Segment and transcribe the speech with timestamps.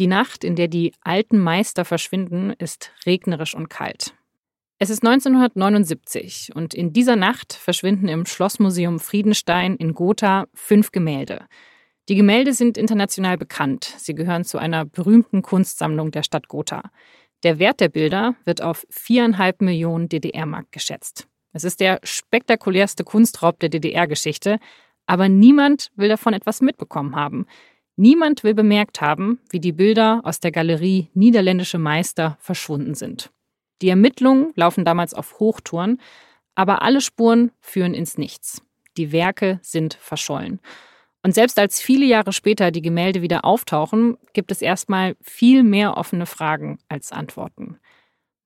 [0.00, 4.14] Die Nacht, in der die alten Meister verschwinden, ist regnerisch und kalt.
[4.78, 11.44] Es ist 1979 und in dieser Nacht verschwinden im Schlossmuseum Friedenstein in Gotha fünf Gemälde.
[12.08, 13.94] Die Gemälde sind international bekannt.
[13.98, 16.90] Sie gehören zu einer berühmten Kunstsammlung der Stadt Gotha.
[17.42, 21.28] Der Wert der Bilder wird auf viereinhalb Millionen DDR-Mark geschätzt.
[21.52, 24.60] Es ist der spektakulärste Kunstraub der DDR-Geschichte,
[25.04, 27.44] aber niemand will davon etwas mitbekommen haben.
[28.00, 33.30] Niemand will bemerkt haben, wie die Bilder aus der Galerie Niederländische Meister verschwunden sind.
[33.82, 36.00] Die Ermittlungen laufen damals auf Hochtouren,
[36.54, 38.62] aber alle Spuren führen ins Nichts.
[38.96, 40.60] Die Werke sind verschollen.
[41.22, 45.98] Und selbst als viele Jahre später die Gemälde wieder auftauchen, gibt es erstmal viel mehr
[45.98, 47.80] offene Fragen als Antworten.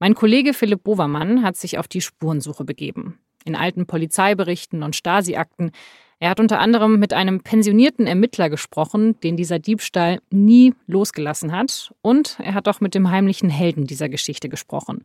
[0.00, 3.20] Mein Kollege Philipp Bovermann hat sich auf die Spurensuche begeben.
[3.44, 5.70] In alten Polizeiberichten und Stasi-Akten.
[6.20, 11.92] Er hat unter anderem mit einem pensionierten Ermittler gesprochen, den dieser Diebstahl nie losgelassen hat.
[12.02, 15.04] Und er hat auch mit dem heimlichen Helden dieser Geschichte gesprochen,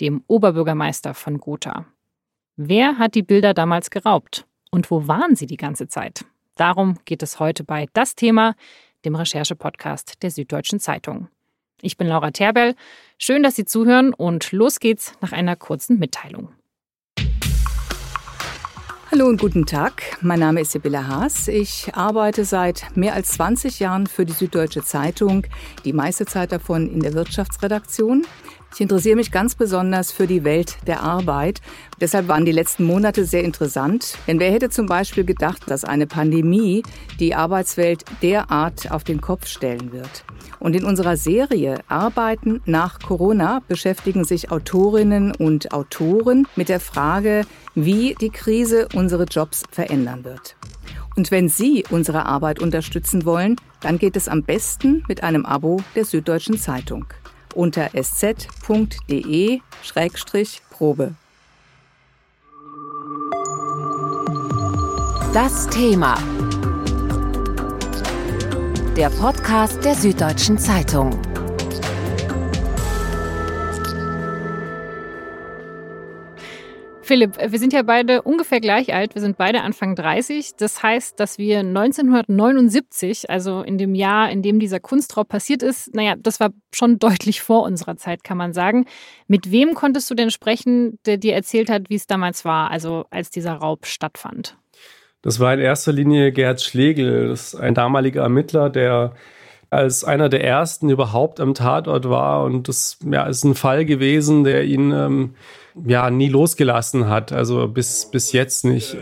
[0.00, 1.86] dem Oberbürgermeister von Gotha.
[2.56, 4.46] Wer hat die Bilder damals geraubt?
[4.70, 6.24] Und wo waren sie die ganze Zeit?
[6.56, 8.54] Darum geht es heute bei Das Thema,
[9.04, 11.28] dem Recherche-Podcast der Süddeutschen Zeitung.
[11.80, 12.76] Ich bin Laura Terbell.
[13.18, 16.50] Schön, dass Sie zuhören und los geht's nach einer kurzen Mitteilung.
[19.12, 20.02] Hallo und guten Tag.
[20.22, 21.46] Mein Name ist Sibylle Haas.
[21.46, 25.46] Ich arbeite seit mehr als 20 Jahren für die Süddeutsche Zeitung,
[25.84, 28.24] die meiste Zeit davon in der Wirtschaftsredaktion.
[28.74, 31.60] Ich interessiere mich ganz besonders für die Welt der Arbeit.
[32.00, 34.16] Deshalb waren die letzten Monate sehr interessant.
[34.26, 36.82] Denn wer hätte zum Beispiel gedacht, dass eine Pandemie
[37.20, 40.24] die Arbeitswelt derart auf den Kopf stellen wird?
[40.58, 47.42] Und in unserer Serie Arbeiten nach Corona beschäftigen sich Autorinnen und Autoren mit der Frage,
[47.74, 50.56] wie die Krise unsere Jobs verändern wird.
[51.14, 55.80] Und wenn Sie unsere Arbeit unterstützen wollen, dann geht es am besten mit einem Abo
[55.94, 57.04] der Süddeutschen Zeitung
[57.54, 58.34] unter sz.de-probe.
[65.32, 66.16] Das Thema.
[68.96, 71.31] Der Podcast der Süddeutschen Zeitung.
[77.04, 79.16] Philipp, wir sind ja beide ungefähr gleich alt.
[79.16, 80.52] Wir sind beide Anfang 30.
[80.56, 85.94] Das heißt, dass wir 1979, also in dem Jahr, in dem dieser Kunstraub passiert ist,
[85.94, 88.86] naja, das war schon deutlich vor unserer Zeit, kann man sagen.
[89.26, 93.04] Mit wem konntest du denn sprechen, der dir erzählt hat, wie es damals war, also
[93.10, 94.56] als dieser Raub stattfand?
[95.22, 99.14] Das war in erster Linie Gerhard Schlegel, das ist ein damaliger Ermittler, der
[99.70, 102.44] als einer der ersten überhaupt am Tatort war.
[102.44, 105.34] Und das ja, ist ein Fall gewesen, der ihn ähm,
[105.86, 108.94] ja nie losgelassen hat, also bis, bis jetzt nicht.
[108.94, 108.98] Äh,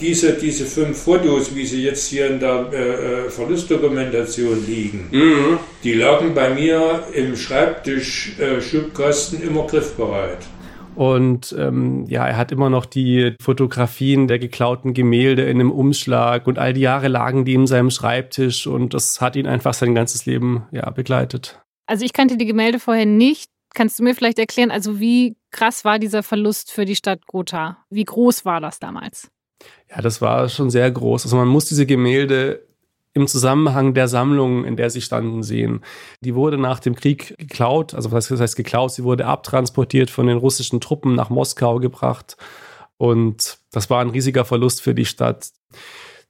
[0.00, 5.58] diese, diese fünf Fotos, wie sie jetzt hier in der äh, äh Verlustdokumentation liegen, mhm.
[5.82, 10.40] die lagen bei mir im Schreibtisch-Schubkasten äh, immer griffbereit.
[10.94, 16.46] Und ähm, ja, er hat immer noch die Fotografien der geklauten Gemälde in einem Umschlag
[16.46, 19.94] und all die Jahre lagen die in seinem Schreibtisch und das hat ihn einfach sein
[19.94, 21.62] ganzes Leben ja, begleitet.
[21.86, 23.51] Also ich kannte die Gemälde vorher nicht.
[23.74, 27.78] Kannst du mir vielleicht erklären, also wie krass war dieser Verlust für die Stadt Gotha?
[27.90, 29.30] Wie groß war das damals?
[29.90, 31.24] Ja, das war schon sehr groß.
[31.24, 32.66] Also man muss diese Gemälde
[33.14, 35.82] im Zusammenhang der Sammlung, in der sie standen, sehen.
[36.20, 40.38] Die wurde nach dem Krieg geklaut, also was heißt geklaut, sie wurde abtransportiert von den
[40.38, 42.36] russischen Truppen nach Moskau gebracht.
[42.96, 45.50] Und das war ein riesiger Verlust für die Stadt.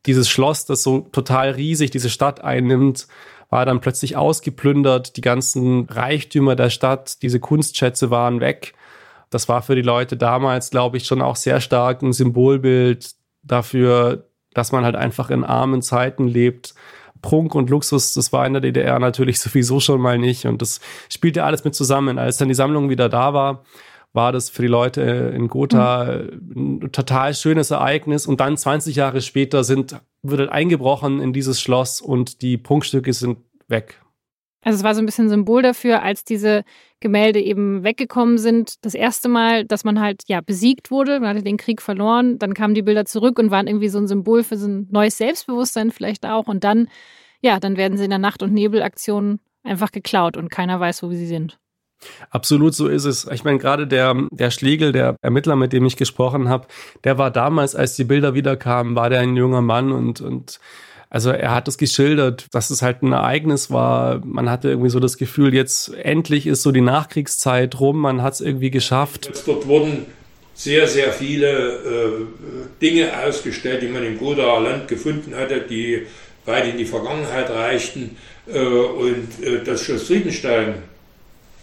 [0.06, 3.06] Dieses Schloss, das so total riesig diese Stadt einnimmt,
[3.52, 5.18] war dann plötzlich ausgeplündert.
[5.18, 8.72] Die ganzen Reichtümer der Stadt, diese Kunstschätze waren weg.
[9.28, 13.10] Das war für die Leute damals, glaube ich, schon auch sehr stark ein Symbolbild
[13.42, 14.24] dafür,
[14.54, 16.74] dass man halt einfach in armen Zeiten lebt.
[17.20, 20.46] Prunk und Luxus, das war in der DDR natürlich sowieso schon mal nicht.
[20.46, 20.80] Und das
[21.10, 22.18] spielte alles mit zusammen.
[22.18, 23.64] Als dann die Sammlung wieder da war,
[24.12, 25.00] war das für die Leute
[25.34, 26.20] in Gotha
[26.54, 28.26] ein total schönes Ereignis.
[28.26, 33.12] Und dann 20 Jahre später sind, wird halt eingebrochen in dieses Schloss und die Prunkstücke
[33.12, 33.38] sind
[33.68, 34.00] weg.
[34.64, 36.62] Also es war so ein bisschen Symbol dafür, als diese
[37.00, 38.84] Gemälde eben weggekommen sind.
[38.84, 42.54] Das erste Mal, dass man halt ja besiegt wurde, man hatte den Krieg verloren, dann
[42.54, 45.90] kamen die Bilder zurück und waren irgendwie so ein Symbol für so ein neues Selbstbewusstsein
[45.90, 46.46] vielleicht auch.
[46.46, 46.88] Und dann,
[47.40, 51.10] ja, dann werden sie in der Nacht- und Nebelaktion einfach geklaut und keiner weiß, wo
[51.10, 51.58] sie sind.
[52.30, 53.28] Absolut, so ist es.
[53.32, 56.66] Ich meine, gerade der, der Schlegel, der Ermittler, mit dem ich gesprochen habe,
[57.04, 60.60] der war damals, als die Bilder wiederkamen, war der ein junger Mann und, und
[61.12, 64.22] also er hat es geschildert, dass es halt ein Ereignis war.
[64.24, 68.32] Man hatte irgendwie so das Gefühl, jetzt endlich ist so die Nachkriegszeit rum, man hat
[68.32, 69.30] es irgendwie geschafft.
[69.44, 70.06] Dort wurden
[70.54, 72.10] sehr, sehr viele äh,
[72.80, 76.06] Dinge ausgestellt, die man im Godaer Land gefunden hatte, die
[76.46, 78.16] weit in die Vergangenheit reichten.
[78.46, 80.76] Äh, und äh, das Schloss Friedenstein,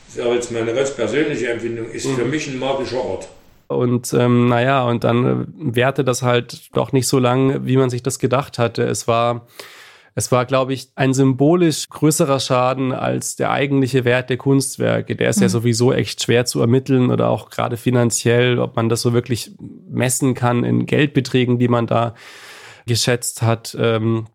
[0.05, 2.17] das ist aber jetzt meine ganz persönliche Empfindung, ist mhm.
[2.17, 3.27] für mich ein magischer Ort.
[3.69, 7.91] Und ähm, naja, und dann äh, währte das halt doch nicht so lang, wie man
[7.91, 8.81] sich das gedacht hatte.
[8.81, 9.45] Es war,
[10.15, 15.15] es war, glaube ich, ein symbolisch größerer Schaden als der eigentliche Wert der Kunstwerke.
[15.15, 15.43] Der ist mhm.
[15.43, 19.51] ja sowieso echt schwer zu ermitteln oder auch gerade finanziell, ob man das so wirklich
[19.87, 22.15] messen kann in Geldbeträgen, die man da
[22.87, 23.77] geschätzt hat.
[23.79, 24.25] Ähm,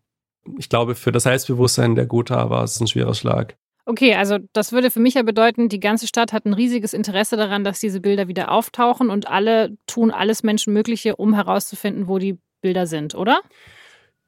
[0.57, 3.57] ich glaube, für das Selbstbewusstsein der Gotha war es ein schwerer Schlag.
[3.87, 7.37] Okay, also das würde für mich ja bedeuten, die ganze Stadt hat ein riesiges Interesse
[7.37, 12.39] daran, dass diese Bilder wieder auftauchen und alle tun alles Menschenmögliche, um herauszufinden, wo die
[12.61, 13.41] Bilder sind, oder?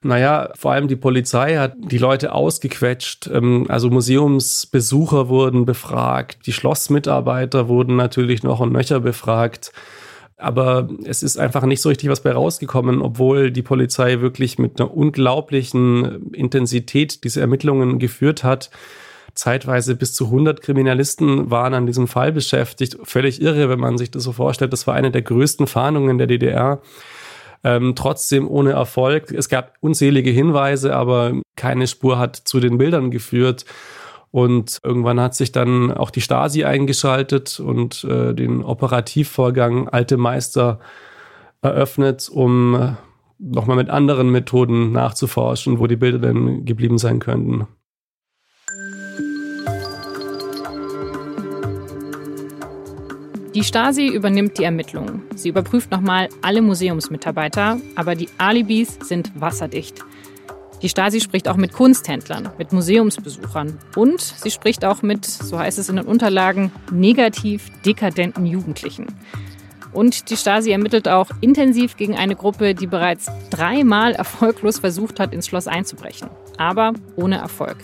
[0.03, 3.31] Naja, vor allem die Polizei hat die Leute ausgequetscht.
[3.33, 9.71] Ähm, also Museumsbesucher wurden befragt, die Schlossmitarbeiter wurden natürlich noch und nöcher befragt.
[10.39, 14.79] Aber es ist einfach nicht so richtig was bei rausgekommen, obwohl die Polizei wirklich mit
[14.79, 18.69] einer unglaublichen Intensität diese Ermittlungen geführt hat.
[19.37, 22.97] Zeitweise bis zu 100 Kriminalisten waren an diesem Fall beschäftigt.
[23.03, 24.73] Völlig irre, wenn man sich das so vorstellt.
[24.73, 26.81] Das war eine der größten Fahndungen der DDR.
[27.63, 29.31] Ähm, trotzdem ohne Erfolg.
[29.31, 33.65] Es gab unzählige Hinweise, aber keine Spur hat zu den Bildern geführt.
[34.31, 40.79] Und irgendwann hat sich dann auch die Stasi eingeschaltet und äh, den Operativvorgang Alte Meister
[41.61, 42.93] eröffnet, um äh,
[43.37, 47.67] nochmal mit anderen Methoden nachzuforschen, wo die Bilder denn geblieben sein könnten.
[53.57, 55.23] Die Stasi übernimmt die Ermittlungen.
[55.33, 60.05] Sie überprüft nochmal alle Museumsmitarbeiter, aber die Alibis sind wasserdicht.
[60.83, 65.79] Die Stasi spricht auch mit Kunsthändlern, mit Museumsbesuchern und sie spricht auch mit, so heißt
[65.79, 69.07] es in den Unterlagen, negativ dekadenten Jugendlichen.
[69.91, 75.33] Und die Stasi ermittelt auch intensiv gegen eine Gruppe, die bereits dreimal erfolglos versucht hat,
[75.33, 76.29] ins Schloss einzubrechen.
[76.57, 77.77] Aber ohne Erfolg.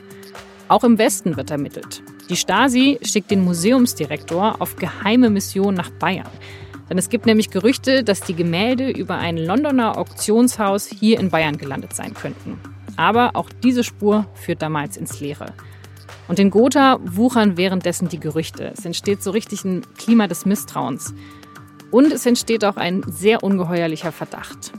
[0.67, 2.03] Auch im Westen wird ermittelt.
[2.29, 6.29] Die Stasi schickt den Museumsdirektor auf geheime Mission nach Bayern.
[6.89, 11.57] Denn es gibt nämlich Gerüchte, dass die Gemälde über ein Londoner Auktionshaus hier in Bayern
[11.57, 12.59] gelandet sein könnten.
[12.95, 15.47] Aber auch diese Spur führt damals ins Leere.
[16.27, 18.71] Und in Gotha wuchern währenddessen die Gerüchte.
[18.77, 21.13] Es entsteht so richtig ein Klima des Misstrauens.
[21.91, 24.71] Und es entsteht auch ein sehr ungeheuerlicher Verdacht.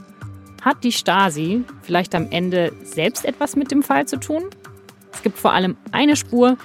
[0.61, 4.43] Hat die Stasi vielleicht am Ende selbst etwas mit dem Fall zu tun?
[5.13, 6.57] Es gibt vor allem eine Spur,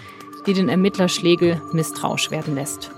[0.47, 2.91] die den Ermittler Schlegel misstrauisch werden lässt.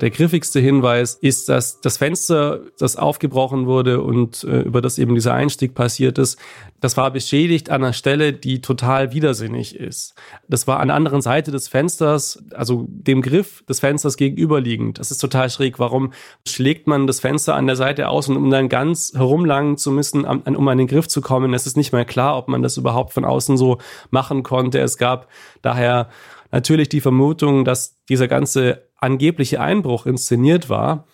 [0.00, 5.14] Der griffigste Hinweis ist, dass das Fenster, das aufgebrochen wurde und äh, über das eben
[5.14, 6.38] dieser Einstieg passiert ist,
[6.80, 10.14] das war beschädigt an einer Stelle, die total widersinnig ist.
[10.48, 14.98] Das war an der anderen Seite des Fensters, also dem Griff des Fensters gegenüberliegend.
[14.98, 15.78] Das ist total schräg.
[15.78, 16.12] Warum
[16.48, 20.24] schlägt man das Fenster an der Seite aus und um dann ganz herumlangen zu müssen,
[20.24, 21.52] um an den Griff zu kommen?
[21.52, 23.78] Es ist nicht mehr klar, ob man das überhaupt von außen so
[24.10, 24.80] machen konnte.
[24.80, 25.28] Es gab
[25.60, 26.08] daher
[26.50, 31.06] natürlich die Vermutung, dass dieser ganze angebliche Einbruch inszeniert war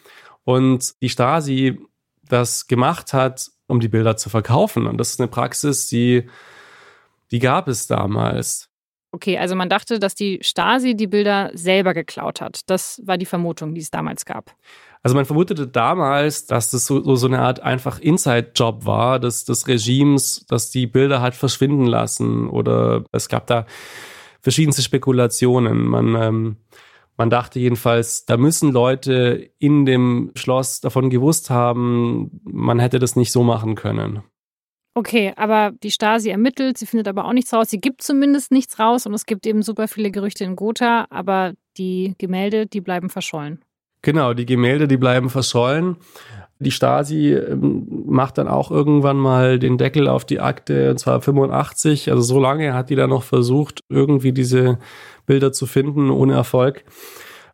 [0.45, 1.79] und die Stasi
[2.29, 4.87] das gemacht hat, um die Bilder zu verkaufen.
[4.87, 6.29] Und das ist eine Praxis, die,
[7.31, 8.69] die gab es damals.
[9.13, 12.61] Okay, also man dachte, dass die Stasi die Bilder selber geklaut hat.
[12.67, 14.55] Das war die Vermutung, die es damals gab.
[15.03, 19.69] Also man vermutete damals, dass das so, so eine Art einfach Inside-Job war des, des
[19.69, 22.49] Regimes, dass die Bilder hat verschwinden lassen.
[22.49, 23.67] Oder es gab da
[24.43, 25.87] verschiedenste Spekulationen.
[25.87, 26.57] Man ähm,
[27.17, 33.17] man dachte jedenfalls, da müssen Leute in dem Schloss davon gewusst haben, man hätte das
[33.17, 34.23] nicht so machen können.
[34.95, 37.69] Okay, aber die Stasi ermittelt, sie findet aber auch nichts raus.
[37.69, 41.53] Sie gibt zumindest nichts raus und es gibt eben super viele Gerüchte in Gotha, aber
[41.77, 43.63] die Gemälde, die bleiben verschollen.
[44.01, 45.97] Genau, die Gemälde, die bleiben verschollen.
[46.59, 51.21] Die Stasi ähm, macht dann auch irgendwann mal den Deckel auf die Akte, und zwar
[51.21, 52.11] 85.
[52.11, 54.79] Also so lange hat die dann noch versucht, irgendwie diese
[55.27, 56.85] Bilder zu finden, ohne Erfolg.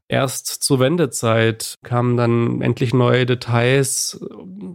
[0.09, 4.21] Erst zur Wendezeit kamen dann endlich neue Details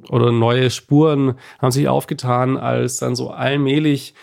[0.09, 4.15] oder neue Spuren haben sich aufgetan, als dann so allmählich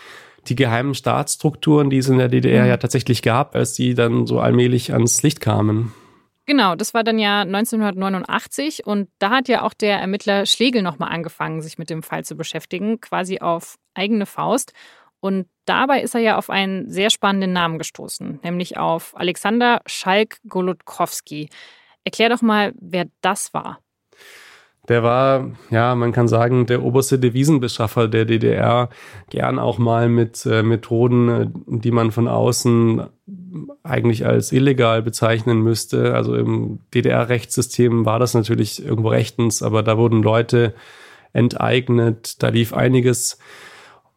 [0.47, 2.69] die geheimen Staatsstrukturen, die es in der DDR mhm.
[2.69, 5.93] ja tatsächlich gab, als die dann so allmählich ans Licht kamen.
[6.45, 11.11] Genau, das war dann ja 1989 und da hat ja auch der Ermittler Schlegel nochmal
[11.11, 14.73] angefangen, sich mit dem Fall zu beschäftigen, quasi auf eigene Faust.
[15.19, 21.49] Und dabei ist er ja auf einen sehr spannenden Namen gestoßen, nämlich auf Alexander Schalk-Golodkowski.
[22.03, 23.79] Erklär doch mal, wer das war.
[24.87, 28.89] Der war, ja, man kann sagen, der oberste Devisenbeschaffer der DDR,
[29.31, 33.07] gern auch mal mit äh, Methoden, äh, die man von außen
[33.85, 36.15] eigentlich als illegal bezeichnen müsste.
[36.15, 40.73] Also im DDR-Rechtssystem war das natürlich irgendwo rechtens, aber da wurden Leute
[41.33, 43.37] enteignet, da lief einiges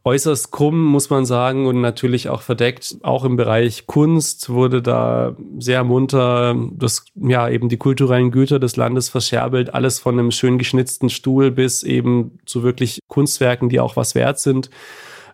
[0.04, 2.96] äußerst krumm, muss man sagen, und natürlich auch verdeckt.
[3.02, 8.76] Auch im Bereich Kunst wurde da sehr munter das, ja, eben die kulturellen Güter des
[8.76, 9.74] Landes verscherbelt.
[9.74, 14.38] Alles von einem schön geschnitzten Stuhl bis eben zu wirklich Kunstwerken, die auch was wert
[14.38, 14.70] sind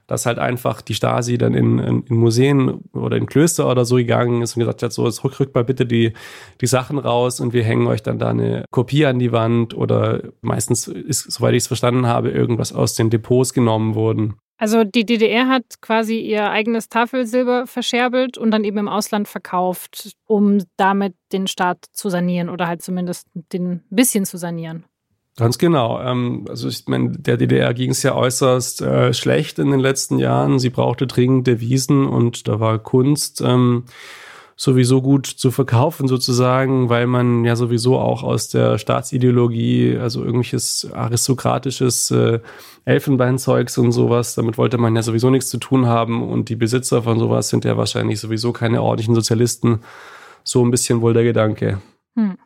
[0.07, 3.97] dass halt einfach die Stasi dann in, in, in, Museen oder in Klöster oder so
[3.97, 6.13] gegangen ist und gesagt hat, so, jetzt rückt mal bitte die,
[6.61, 10.23] die Sachen raus und wir hängen euch dann da eine Kopie an die Wand oder
[10.41, 14.35] meistens ist, soweit ich es verstanden habe, irgendwas aus den Depots genommen worden.
[14.57, 20.13] Also die DDR hat quasi ihr eigenes Tafelsilber verscherbelt und dann eben im Ausland verkauft,
[20.27, 24.85] um damit den Staat zu sanieren oder halt zumindest den bisschen zu sanieren.
[25.37, 26.01] Ganz genau.
[26.01, 30.19] Ähm, also ich meine, der DDR ging es ja äußerst äh, schlecht in den letzten
[30.19, 30.61] Jahren.
[30.61, 33.85] Sie brauchte dringend Devisen und da war Kunst ähm,
[34.57, 40.89] sowieso gut zu verkaufen sozusagen, weil man ja sowieso auch aus der Staatsideologie, also irgendwelches
[40.93, 42.39] aristokratisches äh,
[42.85, 47.03] Elfenbeinzeugs und sowas, damit wollte man ja sowieso nichts zu tun haben und die Besitzer
[47.03, 49.81] von sowas sind ja wahrscheinlich sowieso keine ordentlichen Sozialisten.
[50.45, 51.81] So ein bisschen wohl der Gedanke.
[52.15, 52.37] Hm.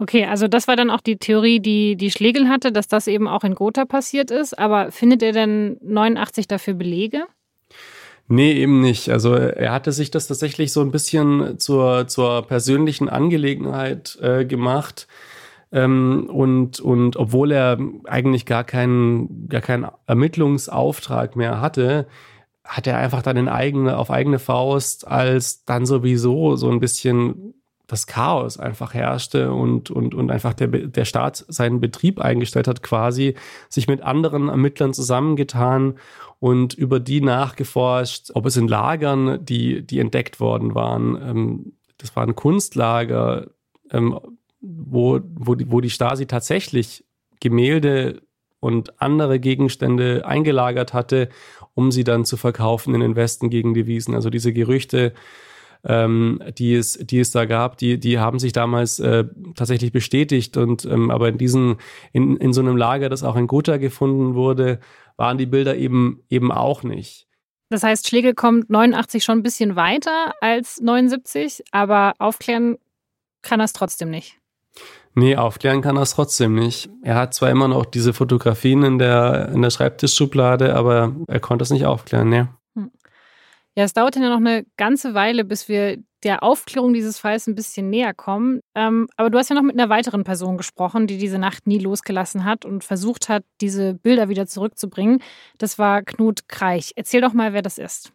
[0.00, 3.28] Okay, also das war dann auch die Theorie, die die Schlegel hatte, dass das eben
[3.28, 4.58] auch in Gotha passiert ist.
[4.58, 7.26] Aber findet er denn 89 dafür Belege?
[8.26, 9.10] Nee, eben nicht.
[9.10, 15.06] Also er hatte sich das tatsächlich so ein bisschen zur, zur persönlichen Angelegenheit äh, gemacht.
[15.70, 22.06] Ähm, und, und obwohl er eigentlich gar keinen, gar keinen Ermittlungsauftrag mehr hatte,
[22.64, 27.52] hat er einfach dann in eigene, auf eigene Faust als dann sowieso so ein bisschen
[27.90, 32.82] das Chaos einfach herrschte und, und, und einfach der, der Staat seinen Betrieb eingestellt hat,
[32.82, 33.34] quasi
[33.68, 35.98] sich mit anderen Ermittlern zusammengetan
[36.38, 42.16] und über die nachgeforscht, ob es in Lagern, die, die entdeckt worden waren, ähm, das
[42.16, 43.48] waren Kunstlager,
[43.90, 44.18] ähm,
[44.60, 47.04] wo, wo, die, wo die Stasi tatsächlich
[47.40, 48.22] Gemälde
[48.60, 51.28] und andere Gegenstände eingelagert hatte,
[51.74, 54.14] um sie dann zu verkaufen in den Westen gegen Devisen.
[54.14, 55.14] Also diese Gerüchte,
[55.84, 60.56] ähm, die, es, die es da gab, die, die haben sich damals äh, tatsächlich bestätigt.
[60.56, 61.76] Und ähm, aber in diesen,
[62.12, 64.80] in, in so einem Lager, das auch in Gotha gefunden wurde,
[65.16, 67.26] waren die Bilder eben eben auch nicht.
[67.70, 72.78] Das heißt, Schlegel kommt 89 schon ein bisschen weiter als 79, aber aufklären
[73.42, 74.38] kann er es trotzdem nicht.
[75.14, 76.88] Nee, aufklären kann er es trotzdem nicht.
[77.02, 81.62] Er hat zwar immer noch diese Fotografien in der, in der Schreibtischschublade, aber er konnte
[81.62, 82.46] es nicht aufklären, nee.
[83.76, 87.54] Ja, es dauert ja noch eine ganze Weile, bis wir der Aufklärung dieses Falls ein
[87.54, 88.60] bisschen näher kommen.
[88.74, 91.78] Ähm, aber du hast ja noch mit einer weiteren Person gesprochen, die diese Nacht nie
[91.78, 95.22] losgelassen hat und versucht hat, diese Bilder wieder zurückzubringen.
[95.58, 96.92] Das war Knut Kreich.
[96.96, 98.12] Erzähl doch mal, wer das ist.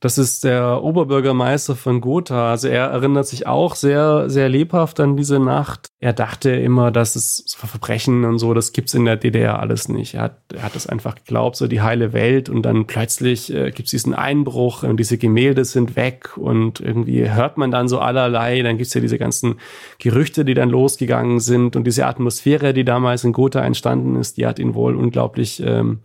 [0.00, 2.50] Das ist der Oberbürgermeister von Gotha.
[2.52, 5.88] Also er erinnert sich auch sehr, sehr lebhaft an diese Nacht.
[6.00, 10.14] Er dachte immer, dass es Verbrechen und so, das gibt's in der DDR alles nicht.
[10.14, 13.72] Er hat, er hat das einfach geglaubt, so die heile Welt und dann plötzlich äh,
[13.72, 18.62] gibt's diesen Einbruch und diese Gemälde sind weg und irgendwie hört man dann so allerlei.
[18.62, 19.56] Dann gibt's ja diese ganzen
[19.98, 24.46] Gerüchte, die dann losgegangen sind und diese Atmosphäre, die damals in Gotha entstanden ist, die
[24.46, 26.00] hat ihn wohl unglaublich ähm,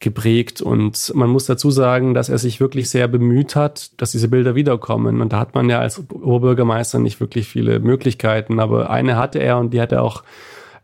[0.00, 0.62] geprägt.
[0.62, 4.54] Und man muss dazu sagen, dass er sich wirklich sehr bemüht hat, dass diese Bilder
[4.54, 5.20] wiederkommen.
[5.20, 8.58] Und da hat man ja als Oberbürgermeister nicht wirklich viele Möglichkeiten.
[8.58, 10.24] Aber eine hatte er und die hat er auch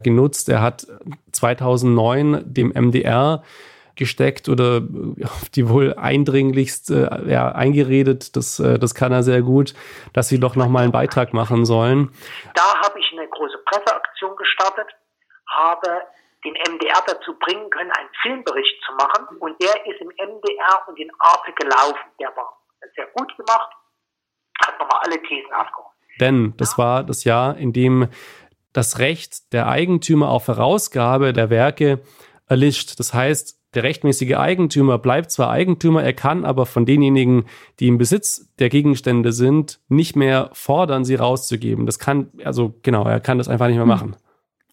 [0.02, 0.48] genutzt.
[0.50, 0.86] Er hat
[1.32, 3.42] 2009 dem MDR
[3.96, 4.82] gesteckt oder
[5.54, 9.72] die wohl eindringlichst äh, ja, eingeredet, das, äh, das kann er sehr gut,
[10.12, 12.10] dass sie doch nochmal einen Beitrag machen sollen.
[12.54, 14.86] Da habe ich eine große Presseaktion gestartet,
[15.48, 16.02] habe
[16.46, 19.36] den MDR dazu bringen können, einen Filmbericht zu machen.
[19.38, 22.08] Und der ist im MDR und in Arte gelaufen.
[22.20, 22.56] Der war
[22.94, 23.70] sehr gut gemacht,
[24.60, 25.90] hat nochmal alle Thesen aufgehoben.
[26.20, 28.08] Denn das war das Jahr, in dem
[28.72, 32.00] das Recht der Eigentümer auf Herausgabe der Werke
[32.46, 32.98] erlischt.
[32.98, 37.46] Das heißt, der rechtmäßige Eigentümer bleibt zwar Eigentümer, er kann aber von denjenigen,
[37.80, 41.84] die im Besitz der Gegenstände sind, nicht mehr fordern, sie rauszugeben.
[41.84, 43.88] Das kann, also genau, er kann das einfach nicht mehr hm.
[43.88, 44.16] machen.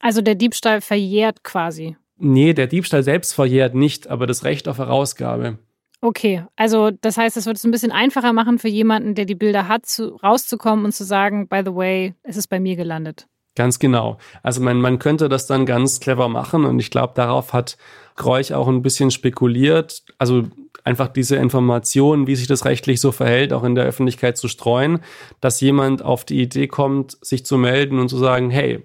[0.04, 1.96] Also der Diebstahl verjährt quasi.
[2.18, 5.60] Nee, der Diebstahl selbst verjährt nicht, aber das Recht auf Herausgabe.
[6.02, 9.34] Okay, also das heißt, es wird es ein bisschen einfacher machen für jemanden, der die
[9.34, 13.28] Bilder hat, zu, rauszukommen und zu sagen, by the way, es ist bei mir gelandet.
[13.56, 14.18] Ganz genau.
[14.42, 17.78] Also man, man könnte das dann ganz clever machen und ich glaube, darauf hat
[18.18, 20.04] Kreuch auch ein bisschen spekuliert.
[20.18, 20.44] Also
[20.84, 25.00] einfach diese Informationen, wie sich das rechtlich so verhält, auch in der Öffentlichkeit zu streuen,
[25.40, 28.84] dass jemand auf die Idee kommt, sich zu melden und zu sagen, hey,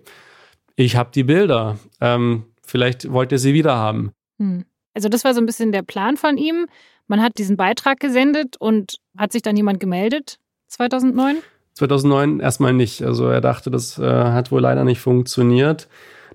[0.85, 1.77] ich habe die Bilder.
[2.01, 4.13] Ähm, vielleicht wollt ihr sie wieder haben.
[4.39, 4.65] Hm.
[4.95, 6.67] Also das war so ein bisschen der Plan von ihm.
[7.09, 11.39] Man hat diesen Beitrag gesendet und hat sich dann jemand gemeldet 2009?
[11.75, 13.03] 2009 erstmal nicht.
[13.03, 15.89] Also er dachte, das äh, hat wohl leider nicht funktioniert.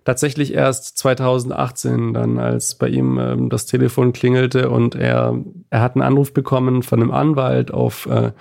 [0.05, 5.37] tatsächlich erst 2018, dann als bei ihm ähm, das Telefon klingelte und er,
[5.69, 8.31] er hat einen Anruf bekommen von einem Anwalt auf äh,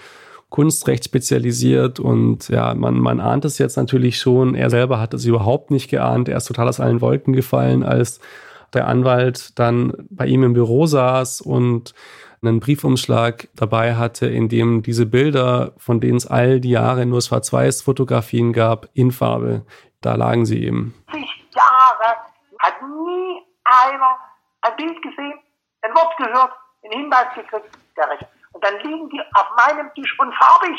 [0.53, 4.55] Kunstrecht spezialisiert und ja, man, man ahnt es jetzt natürlich schon.
[4.55, 6.29] Er selber hat es überhaupt nicht geahnt.
[6.29, 8.21] Er ist total aus allen Wolken gefallen, als
[8.75, 11.95] der Anwalt dann bei ihm im Büro saß und
[12.43, 17.23] einen Briefumschlag dabei hatte, in dem diese Bilder, von denen es all die Jahre nur
[17.23, 19.65] Schwarz-Weiß-Fotografien gab, in Farbe,
[20.03, 20.95] da lagen sie eben.
[21.55, 22.17] Jahre
[22.59, 24.19] hat nie einer
[24.61, 25.33] ein Bild gesehen,
[25.81, 26.53] ein Wort gehört,
[26.85, 28.27] einen Hinweis gekriegt, der Recht.
[28.53, 30.79] Und dann liegen die auf meinem Tisch und farbig.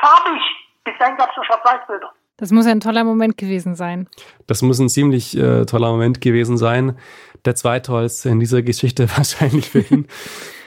[0.00, 0.42] Farbig.
[0.84, 2.12] Bis dahin gab es nur Schwarz-Weiß-Bilder.
[2.38, 4.08] Das muss ein toller Moment gewesen sein.
[4.46, 6.98] Das muss ein ziemlich äh, toller Moment gewesen sein.
[7.44, 10.08] Der zweitollste in dieser Geschichte wahrscheinlich für ihn.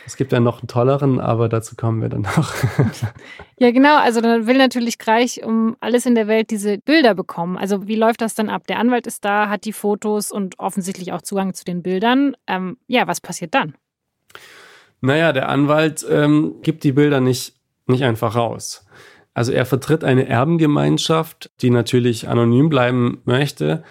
[0.05, 2.53] Es gibt ja noch einen tolleren, aber dazu kommen wir dann noch.
[3.57, 3.97] ja, genau.
[3.97, 7.57] Also dann will natürlich gleich um alles in der Welt diese Bilder bekommen.
[7.57, 8.67] Also wie läuft das dann ab?
[8.67, 12.35] Der Anwalt ist da, hat die Fotos und offensichtlich auch Zugang zu den Bildern.
[12.47, 13.75] Ähm, ja, was passiert dann?
[15.05, 17.55] Naja, der Anwalt ähm, gibt die Bilder nicht,
[17.87, 18.85] nicht einfach raus.
[19.33, 23.83] Also er vertritt eine Erbengemeinschaft, die natürlich anonym bleiben möchte.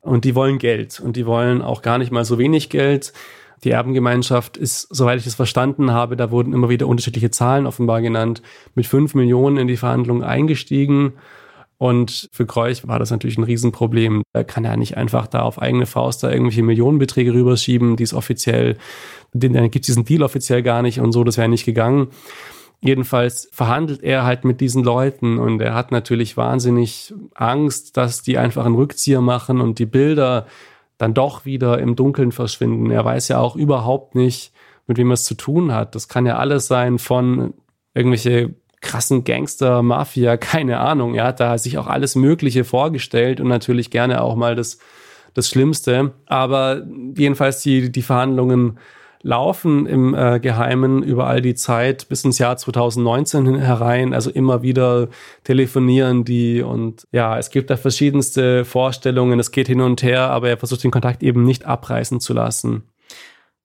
[0.00, 1.00] Und die wollen Geld.
[1.00, 3.14] Und die wollen auch gar nicht mal so wenig Geld.
[3.64, 8.02] Die Erbengemeinschaft ist, soweit ich es verstanden habe, da wurden immer wieder unterschiedliche Zahlen offenbar
[8.02, 8.42] genannt,
[8.74, 11.14] mit fünf Millionen in die Verhandlungen eingestiegen.
[11.84, 14.22] Und für Kreuch war das natürlich ein Riesenproblem.
[14.32, 18.14] Er kann ja nicht einfach da auf eigene Faust da irgendwelche Millionenbeträge rüberschieben, die es
[18.14, 18.78] offiziell,
[19.34, 22.08] den, dann gibt es diesen Deal offiziell gar nicht und so, das wäre nicht gegangen.
[22.80, 28.38] Jedenfalls verhandelt er halt mit diesen Leuten und er hat natürlich wahnsinnig Angst, dass die
[28.38, 30.46] einfach einen Rückzieher machen und die Bilder
[30.96, 32.90] dann doch wieder im Dunkeln verschwinden.
[32.92, 34.54] Er weiß ja auch überhaupt nicht,
[34.86, 35.94] mit wem er es zu tun hat.
[35.94, 37.52] Das kann ja alles sein von
[37.92, 41.14] irgendwelche krassen Gangster, Mafia, keine Ahnung.
[41.14, 44.78] Er hat da sich auch alles Mögliche vorgestellt und natürlich gerne auch mal das,
[45.32, 46.12] das Schlimmste.
[46.26, 46.82] Aber
[47.16, 48.78] jedenfalls die, die Verhandlungen
[49.24, 54.12] laufen im äh, Geheimen über all die Zeit bis ins Jahr 2019 herein.
[54.12, 55.08] Also immer wieder
[55.44, 59.40] telefonieren die und ja, es gibt da verschiedenste Vorstellungen.
[59.40, 62.84] Es geht hin und her, aber er versucht den Kontakt eben nicht abreißen zu lassen.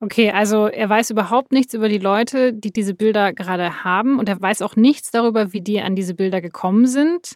[0.01, 4.29] Okay, also er weiß überhaupt nichts über die Leute, die diese Bilder gerade haben und
[4.29, 7.35] er weiß auch nichts darüber, wie die an diese Bilder gekommen sind.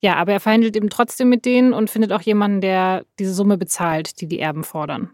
[0.00, 3.58] Ja, aber er verhandelt eben trotzdem mit denen und findet auch jemanden, der diese Summe
[3.58, 5.10] bezahlt, die die Erben fordern.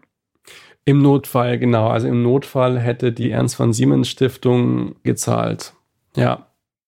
[0.85, 1.87] Im Notfall, genau.
[1.87, 5.73] Also im Notfall hätte die Ernst von Siemens Stiftung gezahlt.
[6.15, 6.47] Ja.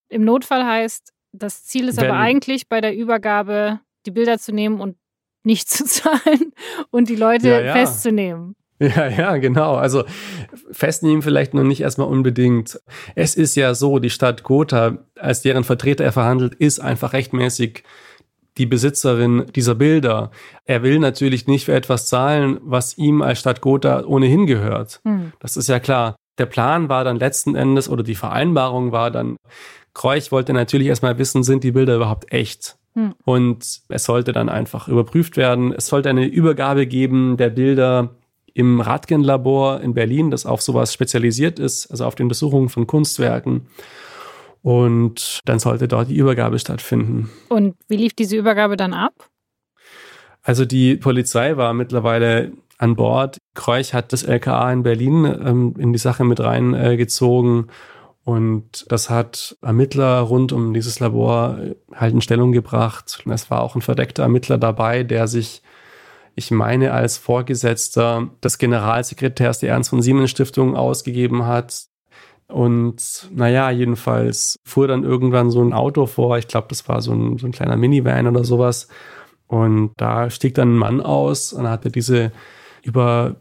[0.10, 4.52] Im Notfall heißt, das Ziel ist Wenn, aber eigentlich bei der Übergabe die Bilder zu
[4.52, 4.97] nehmen und
[5.43, 6.54] nicht zu zahlen
[6.91, 7.73] und die Leute ja, ja.
[7.73, 8.56] festzunehmen.
[8.96, 9.76] Ja, ja, genau.
[9.76, 10.04] Also
[10.72, 12.80] festnehmen vielleicht noch nicht erstmal unbedingt.
[13.15, 17.84] Es ist ja so, die Stadt Gotha, als deren Vertreter er verhandelt, ist einfach rechtmäßig
[18.58, 20.32] die Besitzerin dieser Bilder.
[20.65, 25.02] Er will natürlich nicht für etwas zahlen, was ihm als Stadt Gotha ohnehin gehört.
[25.04, 25.32] Mhm.
[25.39, 26.15] Das ist ja klar.
[26.38, 29.38] Der Plan war dann letzten Endes oder die Vereinbarung war dann,
[29.93, 32.78] Kreuch wollte natürlich erstmal wissen, sind die Bilder überhaupt echt?
[32.96, 33.13] Mhm.
[33.24, 35.72] Und es sollte dann einfach überprüft werden.
[35.72, 38.15] Es sollte eine Übergabe geben der Bilder
[38.53, 43.67] im Radgen-Labor in Berlin, das auf sowas spezialisiert ist, also auf die Untersuchung von Kunstwerken.
[44.61, 47.29] Und dann sollte dort die Übergabe stattfinden.
[47.49, 49.29] Und wie lief diese Übergabe dann ab?
[50.41, 53.37] Also die Polizei war mittlerweile an Bord.
[53.55, 57.65] Kreuch hat das LKA in Berlin ähm, in die Sache mit reingezogen.
[57.67, 57.71] Äh,
[58.25, 63.23] und das hat Ermittler rund um dieses Labor äh, halt in Stellung gebracht.
[63.29, 65.61] Es war auch ein verdeckter Ermittler dabei, der sich,
[66.36, 71.86] ich meine, als Vorgesetzter des Generalsekretärs der Ernst von Siemens Stiftung ausgegeben hat.
[72.48, 76.38] Und naja, jedenfalls fuhr dann irgendwann so ein Auto vor.
[76.38, 78.88] Ich glaube, das war so ein, so ein kleiner Minivan oder sowas.
[79.48, 82.32] Und da stieg dann ein Mann aus und hatte diese
[82.84, 83.36] über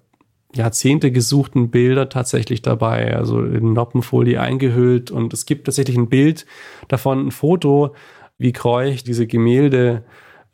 [0.54, 5.10] Jahrzehnte gesuchten Bilder tatsächlich dabei, also in Noppenfolie eingehüllt.
[5.10, 6.46] Und es gibt tatsächlich ein Bild
[6.88, 7.94] davon, ein Foto,
[8.36, 10.04] wie Kreuch diese Gemälde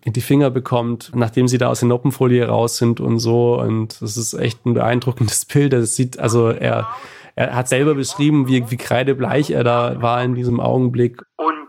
[0.05, 3.59] in die Finger bekommt, nachdem sie da aus der Noppenfolie raus sind und so.
[3.59, 5.73] Und das ist echt ein beeindruckendes Bild.
[5.73, 6.89] Das sieht, also er,
[7.35, 11.23] er hat selber beschrieben, wie, wie kreidebleich er da war in diesem Augenblick.
[11.37, 11.69] Und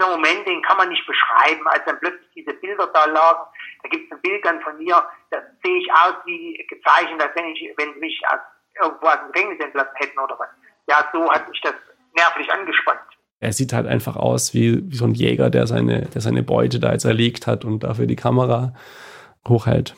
[0.00, 3.40] dieser Moment, den kann man nicht beschreiben, als dann plötzlich diese Bilder da lagen.
[3.82, 7.34] Da gibt es ein Bild dann von mir, da sehe ich aus wie gezeichnet, als
[7.34, 8.20] wenn ich, wenn mich
[8.80, 10.48] irgendwo aus dem Gefängnis entlassen hätten oder was.
[10.86, 11.74] Ja, so hat mich das
[12.14, 13.00] nervlich angespannt.
[13.42, 16.78] Er sieht halt einfach aus wie, wie so ein Jäger, der seine, der seine Beute
[16.78, 18.74] da jetzt erlegt hat und dafür die Kamera
[19.48, 19.94] hochhält.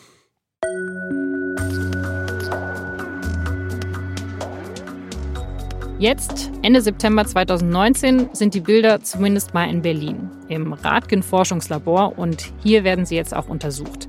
[5.99, 12.53] Jetzt, Ende September 2019, sind die Bilder zumindest mal in Berlin, im Radgen Forschungslabor und
[12.63, 14.09] hier werden sie jetzt auch untersucht.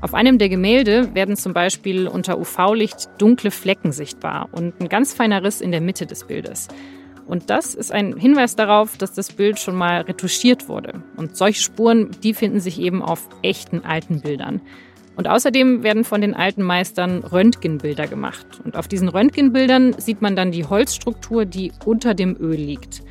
[0.00, 5.12] Auf einem der Gemälde werden zum Beispiel unter UV-Licht dunkle Flecken sichtbar und ein ganz
[5.12, 6.68] feiner Riss in der Mitte des Bildes.
[7.30, 11.04] Und das ist ein Hinweis darauf, dass das Bild schon mal retuschiert wurde.
[11.16, 14.60] Und solche Spuren, die finden sich eben auf echten alten Bildern.
[15.14, 18.46] Und außerdem werden von den alten Meistern Röntgenbilder gemacht.
[18.64, 23.04] Und auf diesen Röntgenbildern sieht man dann die Holzstruktur, die unter dem Öl liegt.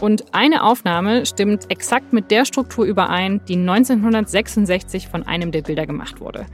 [0.00, 5.84] Und eine Aufnahme stimmt exakt mit der Struktur überein, die 1966 von einem der Bilder
[5.84, 6.46] gemacht wurde.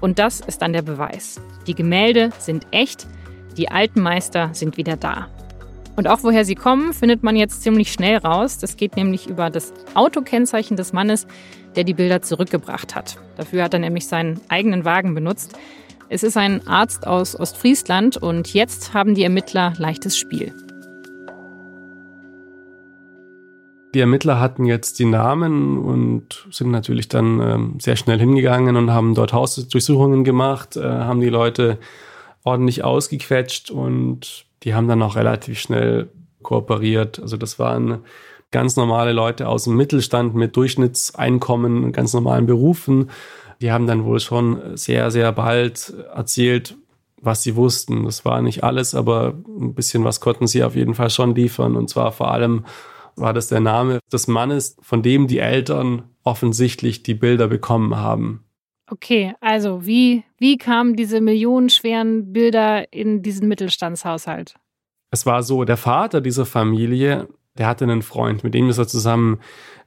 [0.00, 1.40] Und das ist dann der Beweis.
[1.66, 3.08] Die Gemälde sind echt,
[3.56, 5.28] die alten Meister sind wieder da.
[5.96, 8.58] Und auch woher sie kommen, findet man jetzt ziemlich schnell raus.
[8.58, 11.26] Das geht nämlich über das Autokennzeichen des Mannes,
[11.74, 13.16] der die Bilder zurückgebracht hat.
[13.36, 15.56] Dafür hat er nämlich seinen eigenen Wagen benutzt.
[16.08, 20.54] Es ist ein Arzt aus Ostfriesland und jetzt haben die Ermittler leichtes Spiel.
[23.94, 28.90] Die Ermittler hatten jetzt die Namen und sind natürlich dann ähm, sehr schnell hingegangen und
[28.90, 31.78] haben dort Hausdurchsuchungen gemacht, äh, haben die Leute
[32.44, 36.10] ordentlich ausgequetscht und die haben dann auch relativ schnell
[36.42, 37.20] kooperiert.
[37.20, 38.04] Also das waren
[38.50, 43.10] ganz normale Leute aus dem Mittelstand mit Durchschnittseinkommen ganz normalen Berufen.
[43.60, 46.76] Die haben dann wohl schon sehr, sehr bald erzählt,
[47.20, 48.04] was sie wussten.
[48.04, 51.76] Das war nicht alles, aber ein bisschen was konnten sie auf jeden Fall schon liefern.
[51.76, 52.64] Und zwar vor allem
[53.16, 58.45] war das der Name des Mannes, von dem die Eltern offensichtlich die Bilder bekommen haben.
[58.88, 64.54] Okay, also wie, wie kamen diese millionenschweren Bilder in diesen Mittelstandshaushalt?
[65.10, 68.86] Es war so, der Vater dieser Familie, der hatte einen Freund, mit dem ist er
[68.86, 69.40] zusammen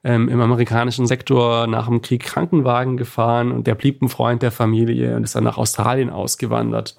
[0.04, 4.52] ähm, im amerikanischen Sektor nach dem Krieg Krankenwagen gefahren und der blieb ein Freund der
[4.52, 6.98] Familie und ist dann nach Australien ausgewandert.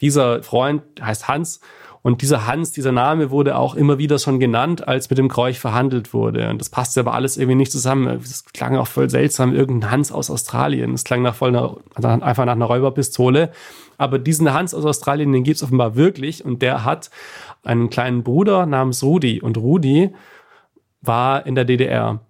[0.00, 1.60] Dieser Freund heißt Hans
[2.02, 5.58] und dieser Hans, dieser Name wurde auch immer wieder schon genannt, als mit dem Kreuch
[5.58, 6.48] verhandelt wurde.
[6.48, 8.20] Und das passte aber alles irgendwie nicht zusammen.
[8.20, 10.92] Das klang auch voll seltsam, irgendein Hans aus Australien.
[10.92, 13.50] Das klang nach voll einer, einfach nach einer Räuberpistole.
[13.96, 16.44] Aber diesen Hans aus Australien, den gibt es offenbar wirklich.
[16.44, 17.10] Und der hat
[17.64, 19.40] einen kleinen Bruder namens Rudi.
[19.40, 20.14] Und Rudi
[21.02, 22.20] war in der DDR.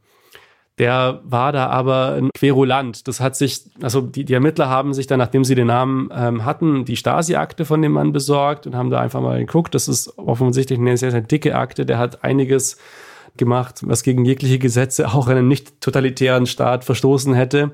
[0.79, 3.09] Der war da aber ein Querulant.
[3.09, 6.45] Das hat sich, also die, die Ermittler haben sich dann, nachdem sie den Namen ähm,
[6.45, 9.75] hatten, die Stasi-Akte von dem Mann besorgt und haben da einfach mal geguckt.
[9.75, 11.85] Das ist offensichtlich eine sehr, sehr dicke Akte.
[11.85, 12.77] Der hat einiges
[13.37, 17.73] gemacht, was gegen jegliche Gesetze auch in einem nicht totalitären Staat verstoßen hätte.